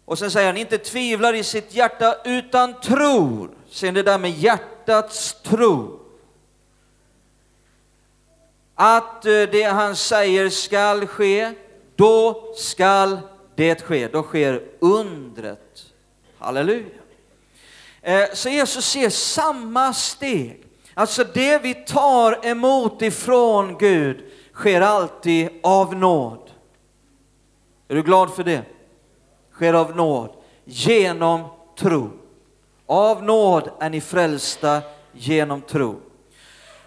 och 0.05 0.19
sen 0.19 0.31
säger 0.31 0.47
han, 0.47 0.57
inte 0.57 0.77
tvivlar 0.77 1.33
i 1.33 1.43
sitt 1.43 1.73
hjärta 1.73 2.15
utan 2.25 2.81
tror. 2.81 3.49
Ser 3.69 3.91
ni 3.91 4.01
det 4.01 4.11
där 4.11 4.17
med 4.17 4.31
hjärtats 4.31 5.41
tro. 5.43 5.99
Att 8.75 9.25
eh, 9.25 9.31
det 9.31 9.63
han 9.63 9.95
säger 9.95 10.49
skall 10.49 11.07
ske, 11.07 11.53
då 11.95 12.53
skall 12.57 13.19
det 13.55 13.81
ske. 13.81 14.07
Då 14.07 14.23
sker 14.23 14.63
undret. 14.79 15.85
Halleluja. 16.37 16.85
Eh, 18.01 18.25
så 18.33 18.49
Jesus 18.49 18.85
ser 18.85 19.09
samma 19.09 19.93
steg. 19.93 20.63
Alltså 20.93 21.23
det 21.23 21.61
vi 21.63 21.73
tar 21.73 22.45
emot 22.45 23.01
ifrån 23.01 23.77
Gud 23.77 24.23
sker 24.53 24.81
alltid 24.81 25.49
av 25.63 25.95
nåd. 25.95 26.51
Är 27.87 27.95
du 27.95 28.03
glad 28.03 28.33
för 28.33 28.43
det? 28.43 28.61
Sker 29.51 29.73
av 29.73 29.95
nåd, 29.95 30.29
genom 30.65 31.43
tro. 31.79 32.09
Av 32.85 33.23
nåd 33.23 33.69
är 33.79 33.89
ni 33.89 34.01
frälsta 34.01 34.81
genom 35.11 35.61
tro. 35.61 35.99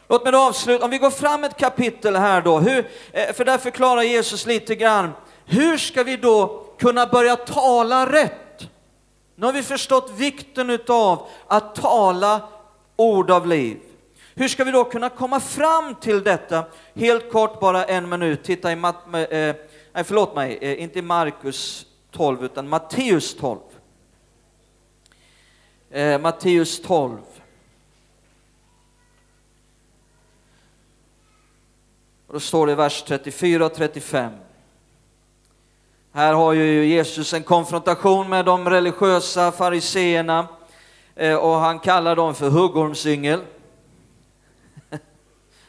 Låt 0.09 0.25
mig 0.25 0.33
då 0.33 0.39
avsluta, 0.39 0.85
om 0.85 0.91
vi 0.91 0.99
går 0.99 1.11
fram 1.11 1.45
ett 1.45 1.57
kapitel 1.57 2.17
här 2.17 2.43
då, 2.43 2.59
hur, 2.59 2.91
eh, 3.13 3.33
för 3.33 3.45
där 3.45 3.59
förklarar 3.59 4.03
Jesus 4.03 4.47
lite 4.47 4.75
grann, 4.75 5.11
hur 5.45 5.79
ska 5.79 6.03
vi 6.03 6.17
då 6.17 6.65
kunna 6.79 7.07
börja 7.07 7.37
tala 7.37 8.13
rätt? 8.13 8.69
Nu 9.35 9.47
har 9.47 9.53
vi 9.53 9.63
förstått 9.63 10.11
vikten 10.17 10.79
av 10.89 11.27
att 11.47 11.75
tala 11.75 12.41
ord 12.97 13.31
av 13.31 13.47
liv. 13.47 13.81
Hur 14.39 14.49
ska 14.49 14.65
vi 14.65 14.71
då 14.71 14.85
kunna 14.85 15.09
komma 15.09 15.41
fram 15.41 15.95
till 15.95 16.23
detta? 16.23 16.65
Helt 16.95 17.33
kort, 17.33 17.61
bara 17.61 17.85
en 17.85 18.09
minut. 18.09 18.45
Titta 18.45 18.73
i, 18.73 18.77
Mat 18.77 18.97
eh, 19.07 19.21
nej, 19.93 20.05
förlåt 20.05 20.35
mig, 20.35 20.59
eh, 20.61 20.83
inte 20.83 20.99
i 20.99 21.03
Markus 21.03 21.87
12, 22.11 22.45
utan 22.45 22.69
Matteus 22.69 23.37
12. 23.37 23.59
Eh, 25.91 26.21
Matteus 26.21 26.83
12. 26.83 27.19
Och 32.27 32.35
då 32.35 32.41
står 32.41 32.67
det 32.67 32.73
i 32.73 32.77
vers 32.77 33.03
34 33.03 33.67
och 33.67 33.75
35. 33.75 34.33
Här 36.13 36.33
har 36.33 36.53
ju 36.53 36.87
Jesus 36.87 37.35
en 37.35 37.43
konfrontation 37.43 38.29
med 38.29 38.45
de 38.45 38.71
religiösa 38.71 39.53
fariseerna 39.53 40.49
eh, 41.15 41.37
och 41.37 41.55
han 41.55 41.79
kallar 41.79 42.17
dem 42.17 42.35
för 42.35 42.49
huggormsyngel 42.49 43.41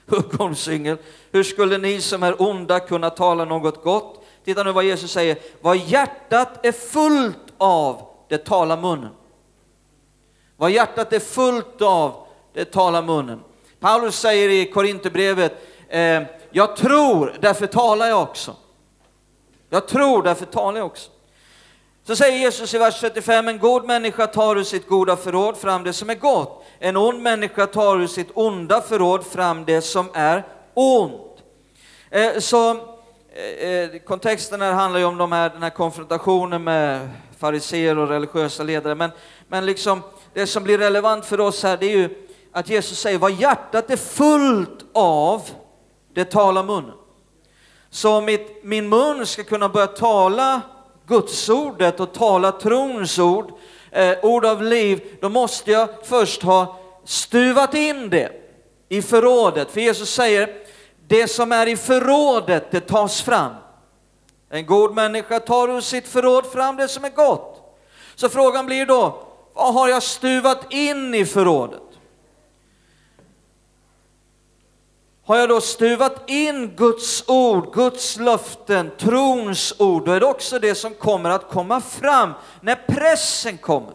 huggormsyngel. 0.08 0.97
Hur 1.32 1.43
skulle 1.43 1.78
ni 1.78 2.01
som 2.01 2.24
är 2.24 2.41
onda 2.41 2.80
kunna 2.80 3.10
tala 3.10 3.45
något 3.45 3.84
gott? 3.84 4.24
Titta 4.45 4.64
nu 4.64 4.72
vad 4.72 4.84
Jesus 4.84 5.12
säger. 5.12 5.38
Vad 5.62 5.78
hjärtat 5.78 6.66
är 6.66 6.72
fullt 6.72 7.53
av, 7.58 8.01
det 8.28 8.38
talar 8.38 8.78
munnen. 8.78 9.12
Vad 10.58 10.72
hjärtat 10.72 11.14
är 11.14 11.20
fullt 11.20 11.82
av, 11.82 12.28
det 12.53 12.66
talar 12.66 13.01
munnen. 13.01 13.39
Paulus 13.80 14.20
säger 14.20 14.49
i 14.49 14.72
Korinthierbrevet, 14.72 15.68
eh, 15.89 16.24
jag 16.51 16.76
tror, 16.76 17.34
därför 17.39 17.68
talar 17.68 18.08
jag 18.08 18.22
också. 18.22 18.55
Jag 19.70 19.88
tror, 19.88 20.24
därför 20.24 20.45
talar 20.45 20.78
jag 20.78 20.86
också. 20.86 21.12
Så 22.08 22.16
säger 22.16 22.38
Jesus 22.38 22.74
i 22.74 22.78
vers 22.78 22.99
35, 22.99 23.47
en 23.47 23.60
god 23.60 23.86
människa 23.86 24.28
tar 24.28 24.55
ur 24.55 24.64
sitt 24.64 24.88
goda 24.88 25.16
förråd 25.16 25.58
fram 25.58 25.84
det 25.84 25.93
som 25.93 26.10
är 26.10 26.16
gott. 26.16 26.66
En 26.80 26.97
ond 26.97 27.22
människa 27.22 27.68
tar 27.68 28.01
ur 28.01 28.08
sitt 28.08 28.28
onda 28.34 28.82
förråd 28.82 29.26
fram 29.26 29.66
det 29.66 29.82
som 29.82 30.10
är 30.14 30.43
ont. 30.74 31.43
Eh, 32.10 32.39
så 32.39 32.72
eh, 32.72 33.70
eh 33.70 33.89
kontexten 34.05 34.62
här 34.62 34.72
handlar 34.72 34.99
ju 34.99 35.05
om 35.05 35.18
de 35.18 35.32
här, 35.32 35.49
den 35.49 35.64
här 35.64 35.70
konfrontationen 35.70 36.64
med 36.64 37.10
fariseer 37.39 37.97
och 37.97 38.10
religiösa 38.10 38.64
ledare, 38.64 38.95
men, 38.95 39.12
men 39.47 39.66
liksom 39.66 40.01
det 40.34 40.47
som 40.47 40.64
blir 40.64 40.78
relevant 40.78 41.26
för 41.26 41.39
oss 41.39 41.64
här, 41.64 41.78
det 41.78 41.86
är 41.86 41.97
ju 41.97 42.10
att 42.51 42.70
Jesus 42.70 42.99
säger 42.99 43.18
vad 43.18 43.32
hjärtat 43.32 43.89
är 43.89 43.97
fullt 43.97 44.86
av, 44.93 45.41
det 46.14 46.26
talar 46.26 46.64
munnen. 46.64 46.97
Så 47.89 48.22
mitt, 48.22 48.64
min 48.64 48.89
mun 48.89 49.26
ska 49.26 49.43
kunna 49.43 49.70
börja 49.70 49.88
tala 49.88 50.62
gudsordet 51.08 51.99
och 51.99 52.14
tala 52.14 52.51
trons 52.51 53.20
ord, 53.20 53.51
eh, 53.91 54.18
ord 54.22 54.45
av 54.45 54.64
liv, 54.64 55.18
då 55.22 55.30
måste 55.30 55.72
jag 55.72 55.89
först 56.03 56.43
ha 56.43 56.80
stuvat 57.05 57.74
in 57.74 58.10
det 58.10 58.32
i 58.89 59.01
förrådet. 59.01 59.72
För 59.72 59.82
Jesus 59.82 60.14
säger, 60.14 60.49
det 61.08 61.28
som 61.28 61.51
är 61.51 61.68
i 61.68 61.78
förrådet, 61.78 62.72
det 62.72 62.80
tas 62.80 63.22
fram. 63.22 63.51
En 64.49 64.66
god 64.66 64.95
människa 64.95 65.39
tar 65.39 65.78
ur 65.78 65.82
sitt 65.82 66.08
förråd 66.08 66.45
fram 66.45 66.76
det 66.76 66.88
som 66.88 67.05
är 67.05 67.10
gott. 67.10 67.78
Så 68.16 68.30
frågan 68.30 68.66
blir 68.66 68.86
då, 68.86 69.24
vad 69.53 69.74
har 69.74 69.88
jag 69.88 70.03
stuvat 70.03 70.74
in 70.74 71.16
i 71.16 71.26
förrådet? 71.26 71.86
Har 75.28 75.38
jag 75.38 75.49
då 75.49 75.61
stuvat 75.61 76.30
in 76.30 76.75
Guds 76.75 77.23
ord, 77.28 77.73
Guds 77.73 78.17
löften, 78.17 78.91
trons 78.97 79.73
ord, 79.80 80.05
då 80.05 80.11
är 80.11 80.19
det 80.19 80.25
också 80.25 80.59
det 80.59 80.75
som 80.75 80.93
kommer 80.93 81.30
att 81.30 81.49
komma 81.49 81.82
fram 81.82 82.34
när 82.61 82.75
pressen 82.75 83.57
kommer. 83.57 83.93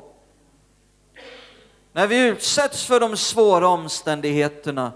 När 1.92 2.06
vi 2.06 2.26
utsätts 2.26 2.86
för 2.86 3.00
de 3.00 3.16
svåra 3.16 3.68
omständigheterna, 3.68 4.92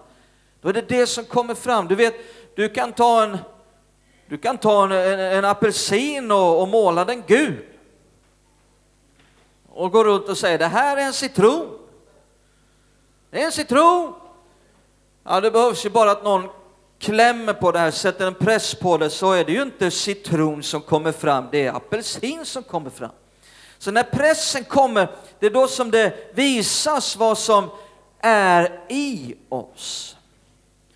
då 0.60 0.68
är 0.68 0.72
det 0.72 0.88
det 0.88 1.06
som 1.06 1.24
kommer 1.24 1.54
fram. 1.54 1.88
Du 1.88 1.94
vet, 1.94 2.14
du 2.56 2.68
kan 2.68 2.92
ta 2.92 3.22
en, 3.22 3.38
du 4.28 4.38
kan 4.38 4.58
ta 4.58 4.84
en, 4.84 4.92
en, 4.92 5.20
en 5.20 5.44
apelsin 5.44 6.30
och, 6.30 6.62
och 6.62 6.68
måla 6.68 7.04
den 7.04 7.22
gul. 7.26 7.64
Och 9.68 9.92
gå 9.92 10.04
runt 10.04 10.28
och 10.28 10.38
säga, 10.38 10.58
det 10.58 10.66
här 10.66 10.96
är 10.96 11.02
en 11.02 11.12
citron. 11.12 11.78
Det 13.30 13.40
är 13.40 13.44
en 13.44 13.52
citron. 13.52 14.14
Ja, 15.28 15.40
det 15.40 15.50
behövs 15.50 15.86
ju 15.86 15.90
bara 15.90 16.10
att 16.10 16.24
någon 16.24 16.48
klämmer 16.98 17.52
på 17.52 17.72
det 17.72 17.78
här, 17.78 17.90
sätter 17.90 18.26
en 18.26 18.34
press 18.34 18.74
på 18.74 18.98
det, 18.98 19.10
så 19.10 19.32
är 19.32 19.44
det 19.44 19.52
ju 19.52 19.62
inte 19.62 19.90
citron 19.90 20.62
som 20.62 20.80
kommer 20.80 21.12
fram, 21.12 21.44
det 21.50 21.66
är 21.66 21.72
apelsin 21.72 22.44
som 22.44 22.62
kommer 22.62 22.90
fram. 22.90 23.10
Så 23.78 23.90
när 23.90 24.02
pressen 24.02 24.64
kommer, 24.64 25.08
det 25.38 25.46
är 25.46 25.50
då 25.50 25.66
som 25.66 25.90
det 25.90 26.34
visas 26.34 27.16
vad 27.16 27.38
som 27.38 27.70
är 28.20 28.80
i 28.88 29.34
oss. 29.48 30.16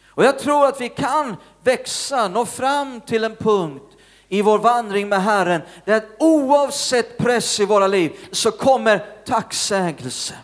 Och 0.07 0.25
jag 0.25 0.39
tror 0.39 0.67
att 0.67 0.81
vi 0.81 0.89
kan 0.89 1.37
växa, 1.63 2.29
nå 2.29 2.47
fram 2.47 3.01
till 3.01 3.25
en 3.25 3.37
punkt 3.37 3.97
i 4.29 4.43
vår 4.43 4.59
vandring 4.59 5.09
med 5.09 5.23
Herren, 5.23 5.63
där 5.85 6.03
oavsett 6.19 7.19
press 7.19 7.61
i 7.61 7.65
våra 7.65 7.87
liv 7.87 8.13
så 8.33 8.51
kommer 8.51 9.07
tacksägelse, 9.27 10.35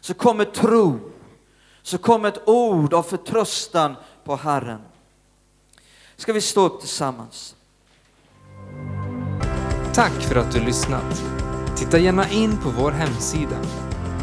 så 0.00 0.14
kommer 0.14 0.44
tro, 0.44 1.07
så 1.88 1.98
kom 1.98 2.24
ett 2.24 2.48
ord 2.48 2.94
av 2.94 3.02
förtröstan 3.02 3.94
på 4.24 4.36
Herren. 4.36 4.80
Ska 6.16 6.32
vi 6.32 6.40
stå 6.40 6.66
upp 6.66 6.80
tillsammans? 6.80 7.54
Tack 9.94 10.12
för 10.12 10.36
att 10.36 10.52
du 10.52 10.60
lyssnat. 10.60 11.22
Titta 11.76 11.98
gärna 11.98 12.30
in 12.30 12.58
på 12.62 12.70
vår 12.70 12.90
hemsida, 12.90 13.56